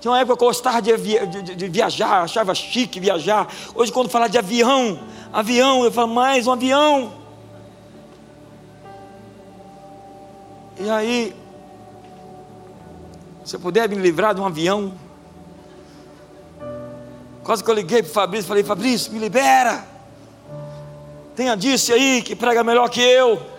Tinha 0.01 0.11
uma 0.11 0.19
época 0.19 0.39
que 0.39 0.45
eu 0.45 0.49
gostava 0.49 0.81
de, 0.81 0.97
de, 0.97 1.55
de, 1.55 1.69
viajar, 1.69 2.23
achava 2.23 2.55
chique 2.55 2.99
viajar. 2.99 3.47
Hoje, 3.75 3.93
quando 3.93 4.09
falar 4.09 4.29
de 4.29 4.39
avião, 4.39 4.99
avião, 5.31 5.85
eu 5.85 5.93
falo, 5.93 6.09
mais 6.09 6.47
um 6.47 6.53
avião. 6.53 7.13
E 10.79 10.89
aí, 10.89 11.37
se 13.45 13.57
eu 13.57 13.61
puder 13.61 13.87
me 13.91 13.97
livrar 13.97 14.35
de 14.35 14.41
um 14.41 14.47
avião, 14.47 14.95
quase 17.45 17.63
que 17.63 17.71
eu 17.71 17.75
liguei 17.75 18.03
para 18.03 18.11
o 18.11 18.15
Fabrício 18.15 18.49
falei: 18.49 18.65
Fabrício, 18.65 19.13
me 19.13 19.19
libera. 19.19 19.85
Tenha 21.37 21.55
disse 21.55 21.93
aí 21.93 22.23
que 22.23 22.35
prega 22.35 22.65
melhor 22.65 22.89
que 22.89 23.03
eu. 23.03 23.50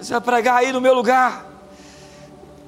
Você 0.00 0.12
vai 0.12 0.20
pregar 0.20 0.56
aí 0.58 0.72
no 0.72 0.80
meu 0.80 0.94
lugar. 0.94 1.46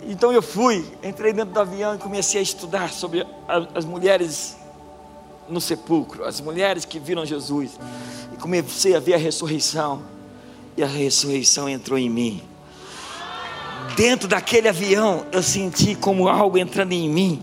Então 0.02 0.32
eu 0.32 0.40
fui, 0.40 0.84
entrei 1.02 1.32
dentro 1.32 1.52
do 1.52 1.60
avião 1.60 1.94
e 1.94 1.98
comecei 1.98 2.40
a 2.40 2.42
estudar 2.42 2.90
sobre 2.90 3.26
as 3.74 3.84
mulheres 3.84 4.56
no 5.48 5.60
sepulcro, 5.60 6.24
as 6.24 6.40
mulheres 6.40 6.84
que 6.84 6.98
viram 6.98 7.26
Jesus. 7.26 7.78
E 8.32 8.36
comecei 8.36 8.94
a 8.94 9.00
ver 9.00 9.14
a 9.14 9.18
ressurreição. 9.18 10.02
E 10.76 10.82
a 10.82 10.86
ressurreição 10.86 11.68
entrou 11.68 11.98
em 11.98 12.08
mim. 12.08 12.42
Dentro 13.96 14.28
daquele 14.28 14.68
avião, 14.68 15.26
eu 15.32 15.42
senti 15.42 15.94
como 15.94 16.28
algo 16.28 16.56
entrando 16.56 16.92
em 16.92 17.08
mim. 17.08 17.42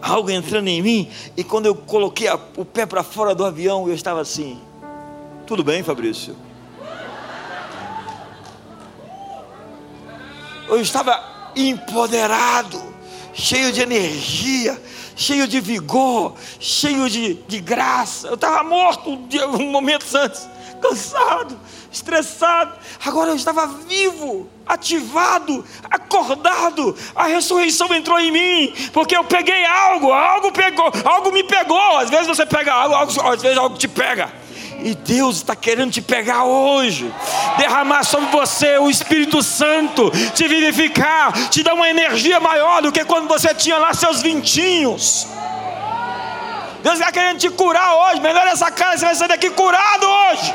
Algo 0.00 0.30
entrando 0.30 0.68
em 0.68 0.82
mim. 0.82 1.10
E 1.36 1.44
quando 1.44 1.66
eu 1.66 1.74
coloquei 1.74 2.28
o 2.56 2.64
pé 2.64 2.86
para 2.86 3.02
fora 3.02 3.34
do 3.34 3.44
avião, 3.44 3.86
eu 3.88 3.94
estava 3.94 4.20
assim. 4.20 4.58
Tudo 5.46 5.62
bem, 5.62 5.82
Fabrício? 5.82 6.34
Eu 10.74 10.82
estava 10.82 11.22
empoderado, 11.54 12.82
cheio 13.32 13.70
de 13.70 13.80
energia, 13.80 14.76
cheio 15.14 15.46
de 15.46 15.60
vigor, 15.60 16.34
cheio 16.58 17.08
de, 17.08 17.34
de 17.34 17.60
graça. 17.60 18.26
Eu 18.26 18.34
estava 18.34 18.64
morto 18.64 19.08
um, 19.08 19.70
momento 19.70 20.04
antes, 20.16 20.48
cansado, 20.82 21.56
estressado. 21.92 22.72
Agora 23.06 23.30
eu 23.30 23.36
estava 23.36 23.68
vivo, 23.68 24.48
ativado, 24.66 25.64
acordado. 25.88 26.96
A 27.14 27.28
ressurreição 27.28 27.94
entrou 27.94 28.18
em 28.18 28.32
mim, 28.32 28.74
porque 28.92 29.16
eu 29.16 29.22
peguei 29.22 29.64
algo, 29.64 30.12
algo 30.12 30.50
pegou, 30.50 30.90
algo 31.04 31.30
me 31.30 31.44
pegou. 31.44 31.98
Às 31.98 32.10
vezes 32.10 32.26
você 32.26 32.44
pega 32.44 32.72
algo, 32.72 32.96
algo 32.96 33.28
às 33.28 33.40
vezes 33.40 33.56
algo 33.56 33.78
te 33.78 33.86
pega. 33.86 34.43
E 34.80 34.94
Deus 34.94 35.36
está 35.36 35.56
querendo 35.56 35.92
te 35.92 36.02
pegar 36.02 36.44
hoje, 36.44 37.12
derramar 37.56 38.04
sobre 38.04 38.30
você 38.30 38.76
o 38.78 38.90
Espírito 38.90 39.42
Santo, 39.42 40.10
te 40.34 40.46
vivificar, 40.46 41.32
te 41.48 41.62
dar 41.62 41.74
uma 41.74 41.88
energia 41.88 42.38
maior 42.40 42.82
do 42.82 42.92
que 42.92 43.04
quando 43.04 43.28
você 43.28 43.54
tinha 43.54 43.78
lá 43.78 43.94
seus 43.94 44.20
vintinhos. 44.20 45.26
Deus 46.82 46.98
está 46.98 47.10
querendo 47.10 47.38
te 47.38 47.48
curar 47.48 47.94
hoje. 47.94 48.20
Melhor 48.20 48.46
essa 48.46 48.70
cara, 48.70 48.98
você 48.98 49.06
vai 49.06 49.14
sair 49.14 49.28
daqui 49.28 49.48
curado 49.48 50.06
hoje. 50.06 50.52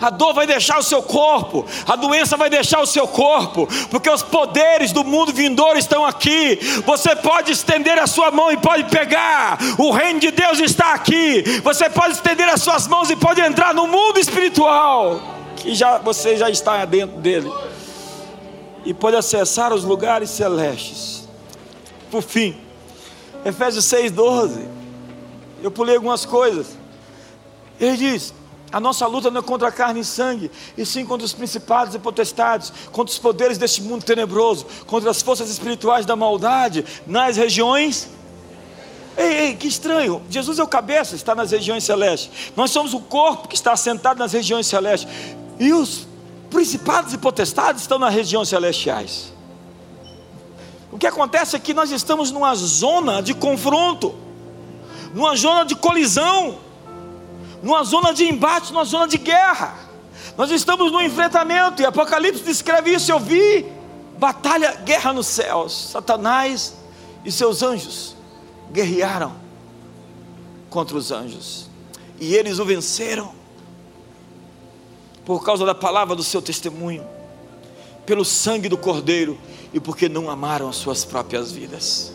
A 0.00 0.10
dor 0.10 0.32
vai 0.32 0.46
deixar 0.46 0.78
o 0.78 0.82
seu 0.82 1.02
corpo, 1.02 1.66
a 1.86 1.94
doença 1.96 2.36
vai 2.36 2.48
deixar 2.48 2.80
o 2.80 2.86
seu 2.86 3.06
corpo, 3.06 3.68
porque 3.90 4.08
os 4.08 4.22
poderes 4.22 4.92
do 4.92 5.04
mundo 5.04 5.32
vindouro 5.32 5.78
estão 5.78 6.04
aqui. 6.04 6.58
Você 6.86 7.14
pode 7.16 7.52
estender 7.52 7.98
a 7.98 8.06
sua 8.06 8.30
mão 8.30 8.50
e 8.50 8.56
pode 8.56 8.84
pegar, 8.84 9.58
o 9.78 9.90
reino 9.90 10.20
de 10.20 10.30
Deus 10.30 10.58
está 10.60 10.94
aqui. 10.94 11.42
Você 11.62 11.90
pode 11.90 12.14
estender 12.14 12.48
as 12.48 12.62
suas 12.62 12.86
mãos 12.86 13.10
e 13.10 13.16
pode 13.16 13.40
entrar 13.40 13.74
no 13.74 13.86
mundo 13.86 14.18
espiritual, 14.18 15.20
que 15.56 15.74
já 15.74 15.98
você 15.98 16.36
já 16.36 16.48
está 16.48 16.84
dentro 16.84 17.18
dele, 17.18 17.52
e 18.84 18.94
pode 18.94 19.16
acessar 19.16 19.72
os 19.72 19.84
lugares 19.84 20.30
celestes. 20.30 21.28
Por 22.10 22.22
fim, 22.22 22.56
Efésios 23.44 23.84
6,12. 23.84 24.66
Eu 25.62 25.70
pulei 25.70 25.96
algumas 25.96 26.24
coisas. 26.24 26.78
Ele 27.78 27.96
diz: 27.96 28.34
a 28.72 28.78
nossa 28.78 29.06
luta 29.06 29.30
não 29.30 29.40
é 29.40 29.42
contra 29.42 29.68
a 29.68 29.72
carne 29.72 30.00
e 30.00 30.04
sangue, 30.04 30.50
e 30.76 30.86
sim 30.86 31.04
contra 31.04 31.24
os 31.24 31.32
principados 31.32 31.94
e 31.94 31.98
potestades, 31.98 32.72
contra 32.92 33.12
os 33.12 33.18
poderes 33.18 33.58
deste 33.58 33.82
mundo 33.82 34.04
tenebroso, 34.04 34.66
contra 34.86 35.10
as 35.10 35.20
forças 35.20 35.50
espirituais 35.50 36.06
da 36.06 36.14
maldade 36.14 36.84
nas 37.06 37.36
regiões. 37.36 38.08
Ei, 39.16 39.48
ei, 39.48 39.54
que 39.56 39.66
estranho! 39.66 40.22
Jesus 40.30 40.58
é 40.58 40.62
o 40.62 40.68
cabeça, 40.68 41.16
está 41.16 41.34
nas 41.34 41.50
regiões 41.50 41.82
celestes. 41.82 42.52
Nós 42.56 42.70
somos 42.70 42.94
o 42.94 43.00
corpo 43.00 43.48
que 43.48 43.56
está 43.56 43.72
assentado 43.72 44.20
nas 44.20 44.32
regiões 44.32 44.66
celestes. 44.66 45.10
E 45.58 45.72
os 45.72 46.06
principados 46.48 47.12
e 47.12 47.18
potestades 47.18 47.82
estão 47.82 47.98
nas 47.98 48.14
regiões 48.14 48.48
celestiais. 48.48 49.32
O 50.92 50.98
que 50.98 51.06
acontece 51.06 51.56
é 51.56 51.58
que 51.58 51.74
nós 51.74 51.90
estamos 51.90 52.30
numa 52.30 52.54
zona 52.54 53.20
de 53.20 53.34
confronto, 53.34 54.14
numa 55.12 55.34
zona 55.36 55.64
de 55.64 55.74
colisão 55.74 56.69
numa 57.62 57.82
zona 57.84 58.12
de 58.12 58.24
embate, 58.24 58.72
numa 58.72 58.84
zona 58.84 59.06
de 59.06 59.18
guerra. 59.18 59.74
Nós 60.36 60.50
estamos 60.50 60.90
no 60.90 61.00
enfrentamento, 61.00 61.82
e 61.82 61.84
Apocalipse 61.84 62.42
descreve 62.42 62.94
isso. 62.94 63.10
Eu 63.10 63.18
vi 63.18 63.66
batalha, 64.18 64.74
guerra 64.84 65.12
nos 65.12 65.26
céus. 65.26 65.90
Satanás 65.90 66.74
e 67.24 67.30
seus 67.32 67.62
anjos 67.62 68.16
guerrearam 68.72 69.34
contra 70.68 70.96
os 70.96 71.10
anjos, 71.10 71.68
e 72.20 72.34
eles 72.34 72.60
o 72.60 72.64
venceram 72.64 73.32
por 75.24 75.44
causa 75.44 75.66
da 75.66 75.74
palavra 75.74 76.14
do 76.14 76.22
seu 76.22 76.40
testemunho, 76.40 77.04
pelo 78.06 78.24
sangue 78.24 78.68
do 78.68 78.78
Cordeiro 78.78 79.38
e 79.72 79.80
porque 79.80 80.08
não 80.08 80.30
amaram 80.30 80.68
as 80.68 80.76
suas 80.76 81.04
próprias 81.04 81.52
vidas. 81.52 82.12